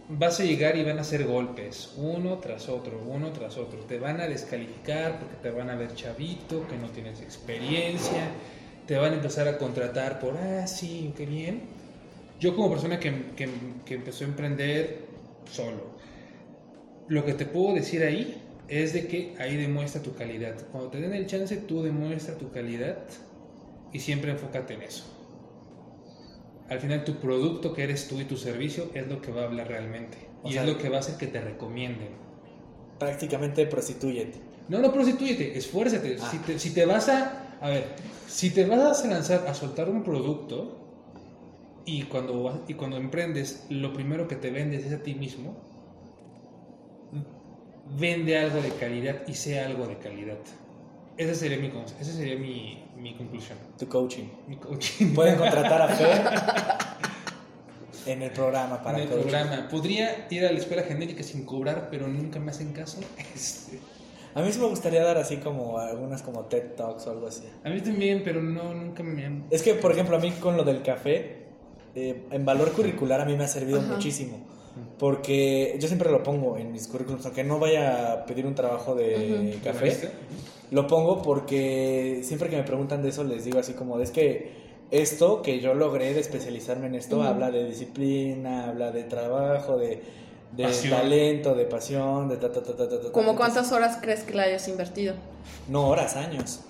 [0.08, 3.80] vas a llegar y van a hacer golpes, uno tras otro, uno tras otro.
[3.82, 8.30] Te van a descalificar porque te van a ver chavito, que no tienes experiencia,
[8.88, 11.62] te van a empezar a contratar por, ah, sí, qué bien.
[12.40, 13.50] Yo como persona que, que-
[13.86, 15.06] que empezó a emprender
[15.52, 15.94] solo,
[17.08, 20.56] lo que te puedo decir ahí es de que ahí demuestra tu calidad.
[20.72, 22.98] Cuando te den el chance, tú demuestra tu calidad
[23.92, 25.04] y siempre enfócate en eso.
[26.70, 29.46] Al final tu producto que eres tú y tu servicio es lo que va a
[29.46, 30.18] hablar realmente.
[30.44, 32.10] O y sea- es lo que va a hacer que te recomienden.
[33.00, 34.40] Prácticamente prostituyete.
[34.70, 36.18] No, no prostituyete, esfuérzate.
[36.22, 36.28] Ah.
[36.32, 37.58] Si, te, si te vas a...
[37.62, 37.84] A ver,
[38.28, 40.83] si te vas a lanzar a soltar un producto
[41.86, 45.56] y cuando, y cuando emprendes, lo primero que te vendes es a ti mismo,
[47.98, 50.38] vende algo de calidad y sea algo de calidad.
[51.18, 53.58] Esa sería mi, esa sería mi, mi conclusión.
[53.78, 54.26] Tu coaching.
[54.48, 55.14] Mi coaching.
[55.16, 56.22] Pueden contratar a Fer
[58.08, 59.30] en el programa para en el coaching.
[59.30, 59.68] programa.
[59.70, 63.00] Podría ir a la escuela genérica sin cobrar, pero nunca me hacen caso.
[63.36, 63.80] Este,
[64.34, 67.44] A mí sí me gustaría dar así como algunas como TED Talks o algo así.
[67.64, 69.46] a mí también, pero no, nunca me han...
[69.52, 71.43] Es que, por ejemplo, a mí con lo del café,
[71.96, 73.94] eh, en valor curricular a mí me ha servido Ajá.
[73.94, 74.40] muchísimo.
[74.98, 78.96] Porque yo siempre lo pongo en mis currículums, aunque no vaya a pedir un trabajo
[78.96, 80.10] de café,
[80.72, 84.64] lo pongo porque siempre que me preguntan de eso les digo así como, es que
[84.90, 90.02] esto que yo logré de especializarme en esto habla de disciplina, habla de trabajo, de,
[90.56, 93.38] de talento, de pasión, de ta, ta, ta, ta, ta, ta, ¿Cómo ta.
[93.38, 95.14] cuántas horas crees que le hayas invertido?
[95.68, 96.62] No, horas, años.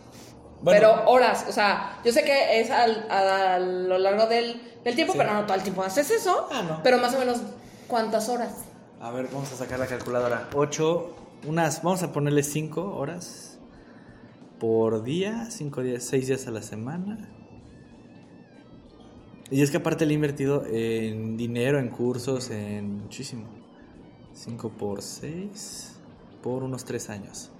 [0.63, 4.95] Bueno, pero horas, o sea, yo sé que es al- a, lo largo del, del
[4.95, 5.19] tiempo, Sí.
[5.19, 6.47] pero no todo el tiempo haces eso.
[6.51, 6.79] Ah, no.
[6.83, 7.41] Pero más o menos,
[7.87, 8.53] ¿cuántas horas?
[9.01, 10.47] A ver, vamos a sacar la calculadora.
[10.55, 11.15] 8,
[11.47, 13.59] unas, vamos a ponerle 5 horas
[14.59, 17.29] por día, 5 días, 6 días a la semana.
[19.51, 23.45] Y es que aparte le he invertido en dinero, en cursos, en muchísimo.
[24.33, 25.95] 5 por 6,
[26.41, 27.51] por unos 3 años.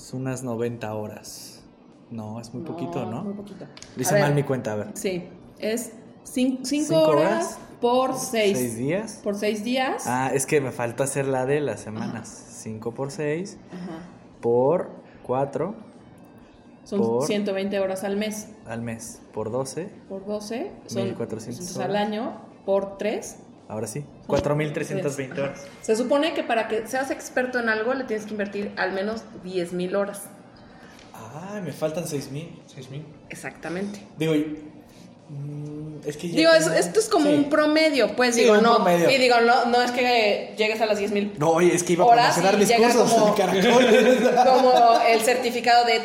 [0.00, 1.62] Es unas 90 horas.
[2.10, 3.22] No, es muy poquito, ¿no?
[3.22, 3.66] Muy poquito.
[3.96, 4.88] Ver, mal mi cuenta, a ver.
[4.94, 5.24] Sí,
[5.58, 5.92] es
[6.24, 8.76] 5 Cinco horas, horas por ¿6 6.
[8.78, 9.20] días?
[9.22, 10.04] Por 6 días.
[10.06, 12.28] Ah, es que me falta hacer la de las semanas.
[12.62, 13.98] 5 por 6 Ajá.
[14.40, 14.90] por
[15.22, 15.74] 4
[16.84, 18.48] Son por- 120 horas al mes.
[18.66, 19.20] al mes.
[19.34, 22.06] Por 12, Por 12 son 1400 entonces al horas.
[22.06, 22.40] año.
[22.64, 23.36] Por 3.
[23.70, 24.04] Ahora sí.
[24.26, 25.62] 4320 horas.
[25.82, 29.22] Se supone que para que seas experto en algo le tienes que invertir al menos
[29.44, 30.22] 10 mil horas.
[31.52, 32.62] Ay, me faltan 6000.
[32.66, 33.04] Seis mil.
[33.28, 34.00] Exactamente.
[34.18, 34.34] Digo,
[35.28, 37.34] mm, es que Digo, es- esto es como sí.
[37.34, 38.76] un promedio, pues Sí, digo, no.
[38.76, 39.10] promedio.
[39.10, 41.92] Y digo, no, no es que llegues a las 10 mil No, oye, es que
[41.92, 43.34] iba a promocionar mis cursos como-
[44.44, 46.00] como el certificado de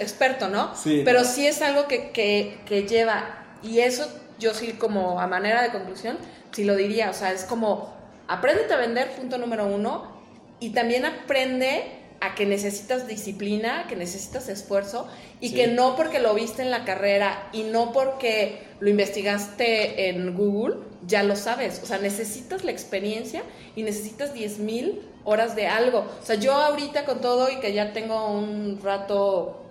[0.00, 0.74] experto, ¿no?
[0.76, 1.02] Sí.
[1.04, 4.06] Pero sí es algo que, que, que lleva, y eso
[4.42, 6.18] yo sí como a manera de conclusión,
[6.50, 7.94] sí lo diría, o sea, es como,
[8.28, 10.12] apréndete a vender, punto número uno,
[10.60, 11.84] y también aprende
[12.20, 15.08] a que necesitas disciplina, que necesitas esfuerzo
[15.40, 15.54] y Sí.
[15.56, 20.76] que no porque lo viste en la carrera y no porque lo investigaste en Google,
[21.04, 21.80] ya lo sabes.
[21.82, 23.42] O sea, necesitas la experiencia
[23.74, 26.06] y necesitas 10.000 horas de algo.
[26.22, 29.61] O sea, yo ahorita con todo y que ya tengo un rato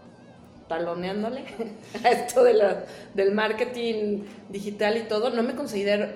[0.72, 1.44] taloneándole
[2.04, 6.08] a esto de la- del marketing digital y todo, no me considero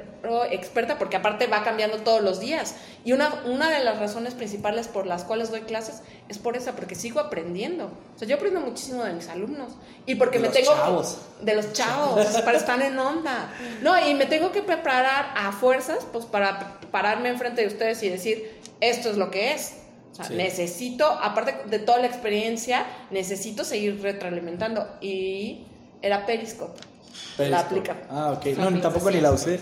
[0.50, 2.76] experta porque aparte va cambiando todos los días.
[3.04, 6.76] Y una, una de las razones principales por las cuales doy clases es por esa,
[6.76, 7.92] porque sigo aprendiendo.
[8.16, 9.74] O sea, yo aprendo muchísimo de mis alumnos.
[10.08, 10.74] Y porque De me los tengo...
[10.74, 11.18] chavos.
[11.42, 13.52] De los chavos, para estar en onda.
[13.84, 18.10] No, y me tengo que preparar a fuerzas, pues para pararme enfrente de ustedes y
[18.10, 19.76] decir, esto es lo que es.
[20.16, 20.36] O sea, Sí.
[20.36, 24.88] necesito, aparte de toda la experiencia, necesito seguir retroalimentando.
[25.02, 25.66] Y
[26.02, 26.80] era Periscope.
[27.38, 27.98] La aplica.
[28.10, 28.46] Ah, ok.
[28.58, 29.60] La No, tampoco ni la usé.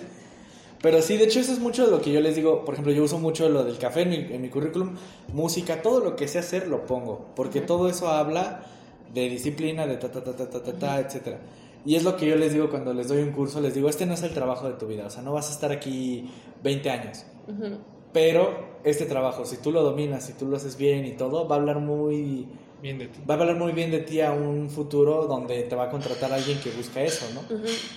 [0.80, 2.64] Pero sí, de hecho, eso es mucho de lo que yo les digo.
[2.66, 4.96] Por ejemplo, yo uso mucho lo del café en mi, en mi currículum.
[5.34, 7.30] Música, todo lo que sé hacer lo pongo.
[7.36, 8.64] Porque todo eso habla
[9.12, 11.40] de disciplina, de ta, ta, ta, ta, ta, ta, ta, etcétera.
[11.86, 13.60] Y es lo que yo les digo cuando les doy un curso.
[13.60, 15.06] Les digo, este no es el trabajo de tu vida.
[15.08, 16.30] O sea, no vas a estar aquí
[16.62, 17.26] 20 años.
[17.48, 17.78] Ujú.
[18.14, 21.56] Pero este trabajo, si tú lo dominas, si tú lo haces bien y todo, va
[21.56, 22.48] a hablar muy...
[22.82, 23.20] Bien de ti.
[23.28, 26.34] Va a hablar muy bien de ti a un futuro donde te va a contratar
[26.34, 27.42] alguien que busca eso, ¿no?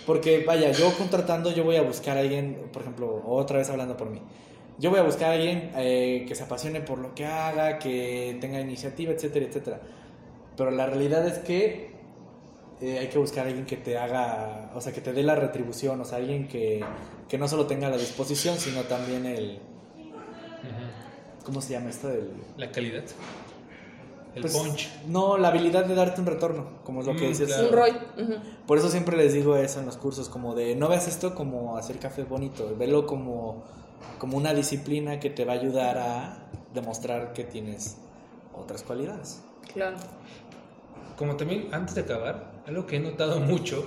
[0.06, 3.96] Porque, vaya, yo contratando, yo voy a buscar a alguien, por ejemplo, otra vez hablando
[3.96, 4.20] por mí.
[4.78, 8.38] Yo voy a buscar a alguien eh, que se apasione por lo que haga, que
[8.40, 9.80] tenga iniciativa, etcétera, etcétera.
[10.56, 11.90] Pero la realidad es que
[12.80, 15.34] eh, hay que buscar a alguien que te haga, o sea, que te dé la
[15.34, 16.84] retribución, o sea, alguien que,
[17.28, 19.58] que no solo tenga la disposición, sino también el.
[21.46, 22.10] ¿Cómo se llama esto?
[22.10, 23.04] El, La calidad.
[24.34, 24.88] El pues, punch.
[25.06, 27.46] No, la habilidad de darte un retorno, como es lo que Mm, dices.
[27.48, 27.68] claro.
[27.68, 27.92] Un Roy.
[28.66, 31.78] Por eso siempre les digo eso en los cursos, como de no veas esto como
[31.78, 33.64] hacer café bonito, velo como,
[34.18, 36.38] como una disciplina que te va a ayudar a
[36.74, 37.96] demostrar que tienes
[38.54, 39.40] otras cualidades.
[39.72, 39.96] Claro.
[41.16, 43.86] Como también, antes de acabar, algo que he notado mucho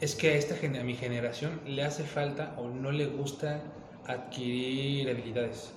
[0.00, 3.60] es que a, esta, gen- a mi generación le hace falta o no le gusta
[4.06, 5.72] adquirir habilidades.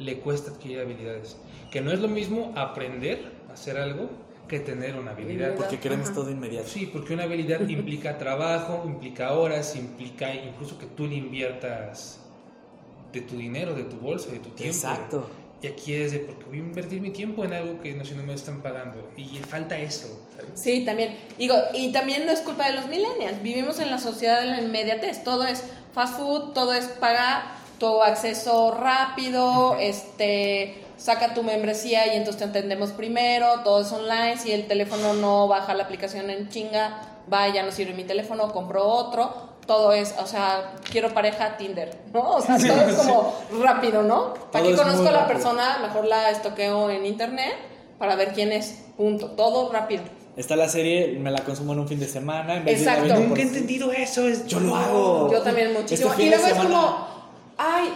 [0.00, 1.36] Le cuesta adquirir habilidades.
[1.70, 4.10] Que no es lo mismo aprender a hacer algo
[4.48, 5.54] que tener una habilidad.
[5.54, 6.14] Porque queremos Ajá.
[6.16, 6.66] todo inmediato.
[6.66, 12.18] Sí, porque una habilidad implica trabajo, implica horas, implica incluso que tú le inviertas
[13.12, 14.74] de tu dinero, de tu bolsa, de tu tiempo.
[14.74, 15.30] Exacto.
[15.62, 18.14] Y aquí es de porque voy a invertir mi tiempo en algo que no, si
[18.14, 19.10] no me están pagando.
[19.16, 20.26] Y falta eso.
[20.34, 20.50] ¿sabes?
[20.54, 21.16] Sí, también.
[21.38, 23.42] Digo, y también no es culpa de los millennials.
[23.42, 25.22] Vivimos en la sociedad de la inmediatez.
[25.22, 32.16] Todo es fast food, todo es pagar, todo acceso rápido, este, saca tu membresía y
[32.16, 34.36] entonces te atendemos primero, todo es online.
[34.38, 37.00] Si el teléfono no baja la aplicación en chinga,
[37.32, 39.50] va, ya no sirve mi teléfono, compro otro.
[39.66, 42.36] Todo es, o sea, quiero pareja Tinder, ¿no?
[42.36, 44.34] O sea, todo es como rápido, ¿no?
[44.52, 45.26] ¿Para es conozco a la rápido.
[45.38, 45.78] persona?
[45.80, 47.54] Mejor la estoqueo en internet
[47.98, 48.82] para ver quién es.
[48.96, 49.30] Punto.
[49.30, 50.02] Todo rápido.
[50.36, 52.56] Está la serie, me la consumo en un fin de semana.
[52.56, 53.14] En vez de Exacto.
[53.14, 54.26] Nunca he entendido eso.
[54.26, 54.46] Es...
[54.46, 55.30] Yo lo hago.
[55.32, 56.10] Yo también muchísimo.
[56.10, 57.19] Este y luego es semana- como,
[57.60, 57.88] ay,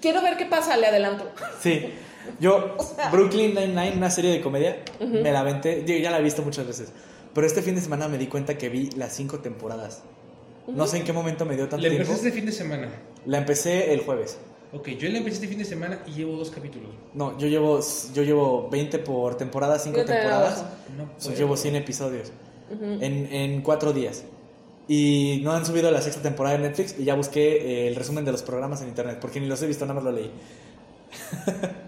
[0.00, 1.28] quiero ver qué pasa, le adelanto.
[1.60, 1.92] Sí.
[2.40, 2.76] Yo,
[3.12, 5.82] Brooklyn Nine-Nine, una serie de comedia, me la aventé.
[5.82, 6.92] Digo, ya la he visto muchas veces.
[7.34, 10.02] Pero este fin de semana me di cuenta que vi las cinco temporadas.
[10.66, 12.02] No sé en qué momento me dio tanto tiempo.
[12.02, 12.88] empecé este fin de semana.
[13.24, 14.38] La empecé el jueves.
[14.72, 16.88] Ok, yo le empecé este fin de semana y llevo dos capítulos.
[17.14, 17.80] No, yo llevo,
[18.12, 20.64] yo llevo 20 por temporada, 5 Yo también temporadas.
[20.96, 22.32] No Pues llevo 100 episodios
[22.70, 22.84] Ujú.
[23.00, 24.24] en, en 4 días.
[24.88, 28.24] Y no han subido la sexta temporada de Netflix y ya busqué eh, el resumen
[28.24, 30.30] de los programas en internet porque ni los he visto, nada más lo leí.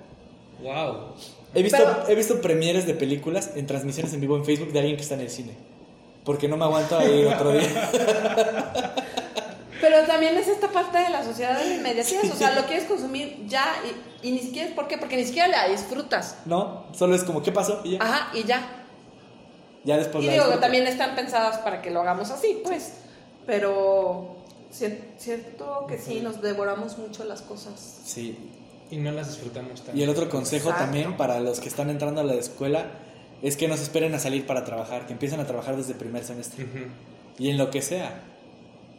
[0.60, 1.14] Wow.
[1.54, 4.80] He visto, Pero- he visto premieres de películas en transmisiones en vivo en Facebook de
[4.80, 5.52] alguien que está en el cine.
[6.24, 7.90] Porque no me aguanto a ir otro día.
[9.80, 12.12] Pero también es esta parte de la sociedad de inmediatez.
[12.32, 13.64] O sea, lo quieres consumir ya
[14.22, 16.38] y, y ni siquiera es por qué, porque ni siquiera la disfrutas.
[16.44, 17.80] No, solo es como, ¿qué pasó?
[17.84, 18.86] Y ya, Ajá, y ya.
[19.88, 20.60] Ya después Y digo que disfruto.
[20.60, 22.92] también están pensadas para que lo hagamos así, pues.
[23.46, 24.36] Pero
[24.72, 28.00] cier- cierto que sí, nos devoramos mucho las cosas.
[28.04, 28.38] Sí.
[28.90, 29.98] Y no las disfrutamos tanto.
[29.98, 30.84] Y el otro consejo Exacto.
[30.84, 32.86] también para los que están entrando a la escuela
[33.42, 35.98] es que no se esperen a salir para trabajar, que empiecen a trabajar desde el
[35.98, 36.66] primer semestre.
[37.38, 38.20] Y en lo que sea.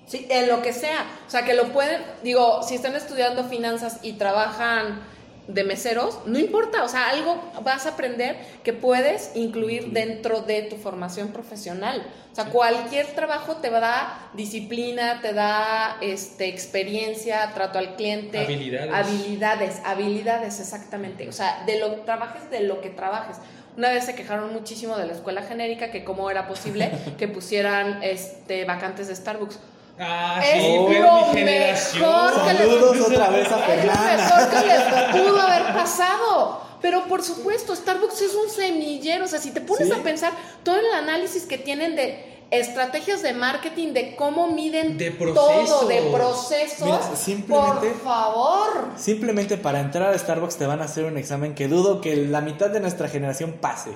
[0.08, 1.06] Sí, en lo que sea.
[1.28, 5.02] O sea, que lo pueden, digo, si están estudiando finanzas y trabajan
[5.50, 10.62] de meseros, no importa, o sea, algo vas a aprender que puedes incluir dentro de
[10.62, 12.06] tu formación profesional.
[12.32, 17.96] O sea, cualquier trabajo te va a dar disciplina, te da este experiencia, trato al
[17.96, 18.94] cliente, Habilidades.
[18.94, 21.28] habilidades, habilidades exactamente.
[21.28, 23.38] O sea, de lo trabajes de lo que trabajes.
[23.76, 28.04] Una vez se quejaron muchísimo de la escuela genérica que cómo era posible que pusieran
[28.04, 29.58] este vacantes de Starbucks.
[30.00, 33.92] Ah, Es sí, fue lo mi mejor que les- Saludos otra vez a Es lo
[33.94, 36.62] mejor que les pudo haber pasado.
[36.82, 39.26] pero por supuesto, Starbucks es un semillero.
[39.26, 39.94] O sea, si te pones Sí.
[39.94, 40.32] a pensar
[40.64, 45.88] todo el análisis que tienen de estrategias de marketing, de cómo miden De todo, procesos.
[45.90, 48.70] de procesos, Mira, simplemente- por favor.
[48.98, 52.42] Simplemente para entrar a Starbucks te van a hacer un examen que dudo que la
[52.42, 53.92] mitad de nuestra generación pase.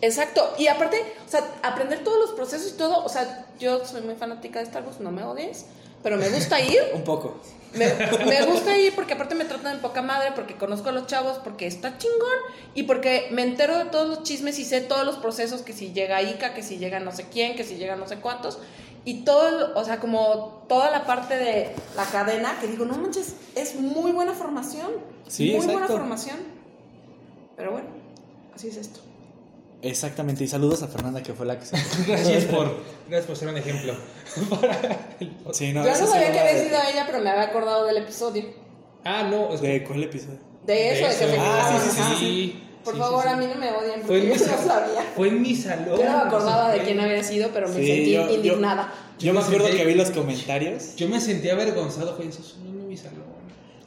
[0.00, 0.54] Exacto.
[0.58, 3.04] Y aparte, o sea, aprender todos los procesos y todo.
[3.04, 5.66] O sea, yo soy muy fanática de Starbucks, no me odies,
[6.02, 6.80] pero me gusta ir.
[6.94, 7.40] Un poco.
[7.74, 7.92] Me,
[8.24, 11.38] me gusta ir porque aparte me tratan de poca madre, porque conozco a los chavos,
[11.44, 12.38] porque está chingón
[12.74, 15.92] y porque me entero de todos los chismes y sé todos los procesos, que si
[15.92, 18.58] llega Ica, que si llega no sé quién, que si llega no sé cuántos.
[19.04, 23.36] Y todo, o sea, como toda la parte de la cadena, que digo, no manches,
[23.54, 24.90] es muy buena formación.
[25.28, 26.38] Sí, muy buena formación.
[27.56, 27.88] Pero bueno,
[28.52, 29.05] así es esto.
[29.86, 30.44] Exactamente.
[30.44, 31.76] Y saludos a Fernanda que fue la que se...
[32.06, 32.76] Gracias por,
[33.08, 33.94] gracias por ser un ejemplo.
[35.52, 37.44] Sí, no, Yo eso no sí sabía que había de- sido ella, pero me había
[37.44, 38.44] acordado del episodio.
[39.04, 40.38] Ah, no, es ¿De cuál episodio?
[40.66, 42.14] De eso, de, que se Ah, sí, sí, Ajá.
[42.18, 42.62] sí.
[42.84, 43.34] Por Sí, favor, sí, sí.
[43.34, 44.66] a mí no me odien porque mi yo no salón.
[44.66, 45.02] sabía.
[45.16, 45.98] Fue en mi salón.
[45.98, 48.92] Yo no me acordaba de quién había sido, pero me Sí, sentí yo- yo- indignada.
[49.18, 50.96] Yo me acuerdo senté- que vi los comentarios.
[50.96, 53.24] Yo me sentí avergonzado, fue eso, no en mi salón.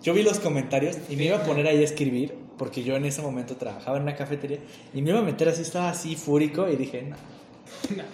[0.02, 3.06] Yo vi los comentarios y me iba a poner ahí a escribir, porque yo en
[3.06, 4.60] ese momento trabajaba en una cafetería
[4.94, 7.16] y me iba a meter así, estaba así fúrico y dije, no,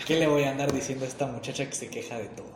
[0.06, 2.54] ¿qué le voy a andar diciendo a esta muchacha que se queja de todo?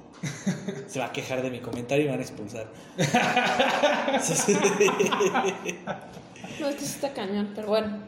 [0.88, 2.68] Se va a quejar de mi comentario y me van a expulsar.
[6.60, 8.00] No, es que sí está cañón, pero bueno.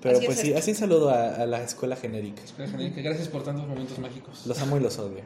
[0.00, 0.58] Pero así pues es sí, esto.
[0.60, 2.40] así un saludo a, a la escuela genérica.
[2.56, 4.46] Gracias por tantos momentos mágicos.
[4.46, 5.22] Los amo y los odio.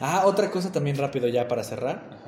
[0.00, 2.21] Ah, otra cosa también rápido ya para cerrar.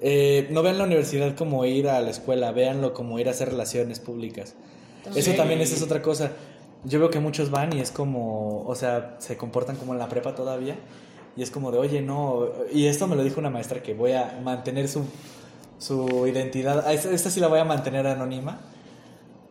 [0.00, 3.50] Eh, no vean la universidad como ir a la escuela, véanlo como ir a hacer
[3.50, 4.54] relaciones públicas.
[5.14, 6.32] Eso también, esa es otra cosa.
[6.84, 10.08] Yo veo que muchos van y es como, o sea, se comportan como en la
[10.08, 10.76] prepa todavía.
[11.36, 12.48] Y es como de, oye, no.
[12.72, 15.04] Y esto me lo dijo una maestra que voy a mantener su,
[15.78, 16.90] su identidad.
[16.92, 18.60] Esta, esta sí la voy a mantener anónima.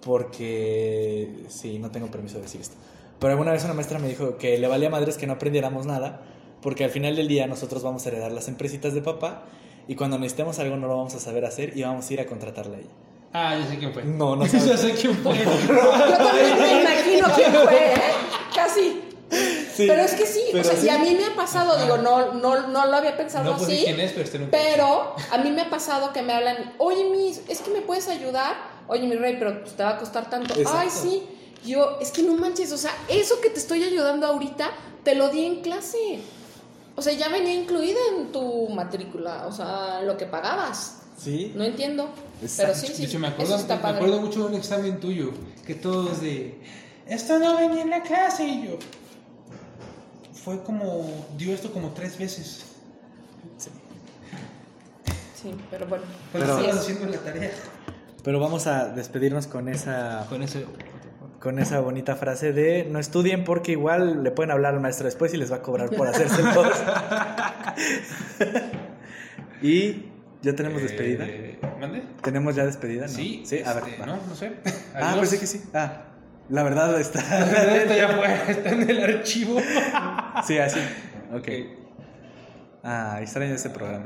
[0.01, 2.75] Porque, sí, no tengo permiso de decir esto.
[3.19, 6.21] Pero alguna vez una maestra me dijo que le valía madres que no aprendiéramos nada.
[6.61, 9.43] Porque al final del día nosotros vamos a heredar las empresitas de papá.
[9.89, 12.27] Y cuando necesitemos algo no lo vamos a saber hacer y vamos a ir a
[12.27, 12.89] contratarla a ella.
[13.33, 14.03] Ah, yo sé quién fue.
[14.03, 14.79] No, no Yo sabes.
[14.81, 15.35] sé quién fue.
[15.39, 18.11] Yo también me imagino quién fue, ¿eh?
[18.53, 19.01] Casi.
[19.75, 20.85] Sí, pero es que sí, o sea, sí.
[20.85, 23.71] y a mí me ha pasado, digo, no, no, no lo había pensado No puedo
[23.71, 23.83] así.
[23.83, 27.59] quién es, pero Pero a mí me ha pasado que me hablan, oye, mi, es
[27.61, 28.55] que me puedes ayudar.
[28.87, 30.53] Oye, mi rey, pero pues, te va a costar tanto.
[30.53, 30.77] Exacto.
[30.79, 31.23] Ay, sí.
[31.65, 34.69] Yo, es que no manches, o sea, eso que te estoy ayudando ahorita,
[35.03, 36.19] te lo di en clase.
[36.99, 40.97] O sea, ya venía incluida en tu matrícula, o sea, lo que pagabas.
[41.17, 41.53] Sí.
[41.55, 42.09] No entiendo.
[42.41, 42.73] Exacto.
[42.73, 43.01] Pero sí, sí.
[43.03, 43.95] de hecho, me eso acuerdo, está me padre.
[43.99, 45.31] acuerdo mucho de un examen tuyo,
[45.65, 46.59] que todos de,
[47.07, 48.77] esto no venía en la clase, y yo,
[50.43, 52.65] fue como, dio esto como tres veces,
[55.41, 56.03] Sí, pero bueno.
[56.33, 56.97] Pero- estabas Así es.
[56.97, 57.51] haciendo la tarea.
[58.25, 60.65] Pero vamos a despedirnos con esa, Con ese...
[61.39, 65.33] con esa bonita frase de no estudien porque igual le pueden hablar al maestro después
[65.33, 66.67] y les va a cobrar por hacérselos.
[69.61, 70.05] y
[70.41, 71.25] ya tenemos despedida.
[71.27, 72.03] Eh, ¿Mande?
[72.21, 73.03] ¿Tenemos ya despedida?
[73.03, 73.07] ¿no?
[73.11, 73.83] Sí, Sí, a ver.
[73.87, 74.51] este, no, no sé.
[74.93, 75.61] Ah, pensé que sí.
[75.73, 76.03] Ah,
[76.49, 77.19] la verdad está.
[77.75, 79.59] Esto ya fue, está en el archivo.
[80.45, 80.79] sí, así.
[81.33, 81.47] Ok.
[82.83, 83.97] Ah, extraño ese programa.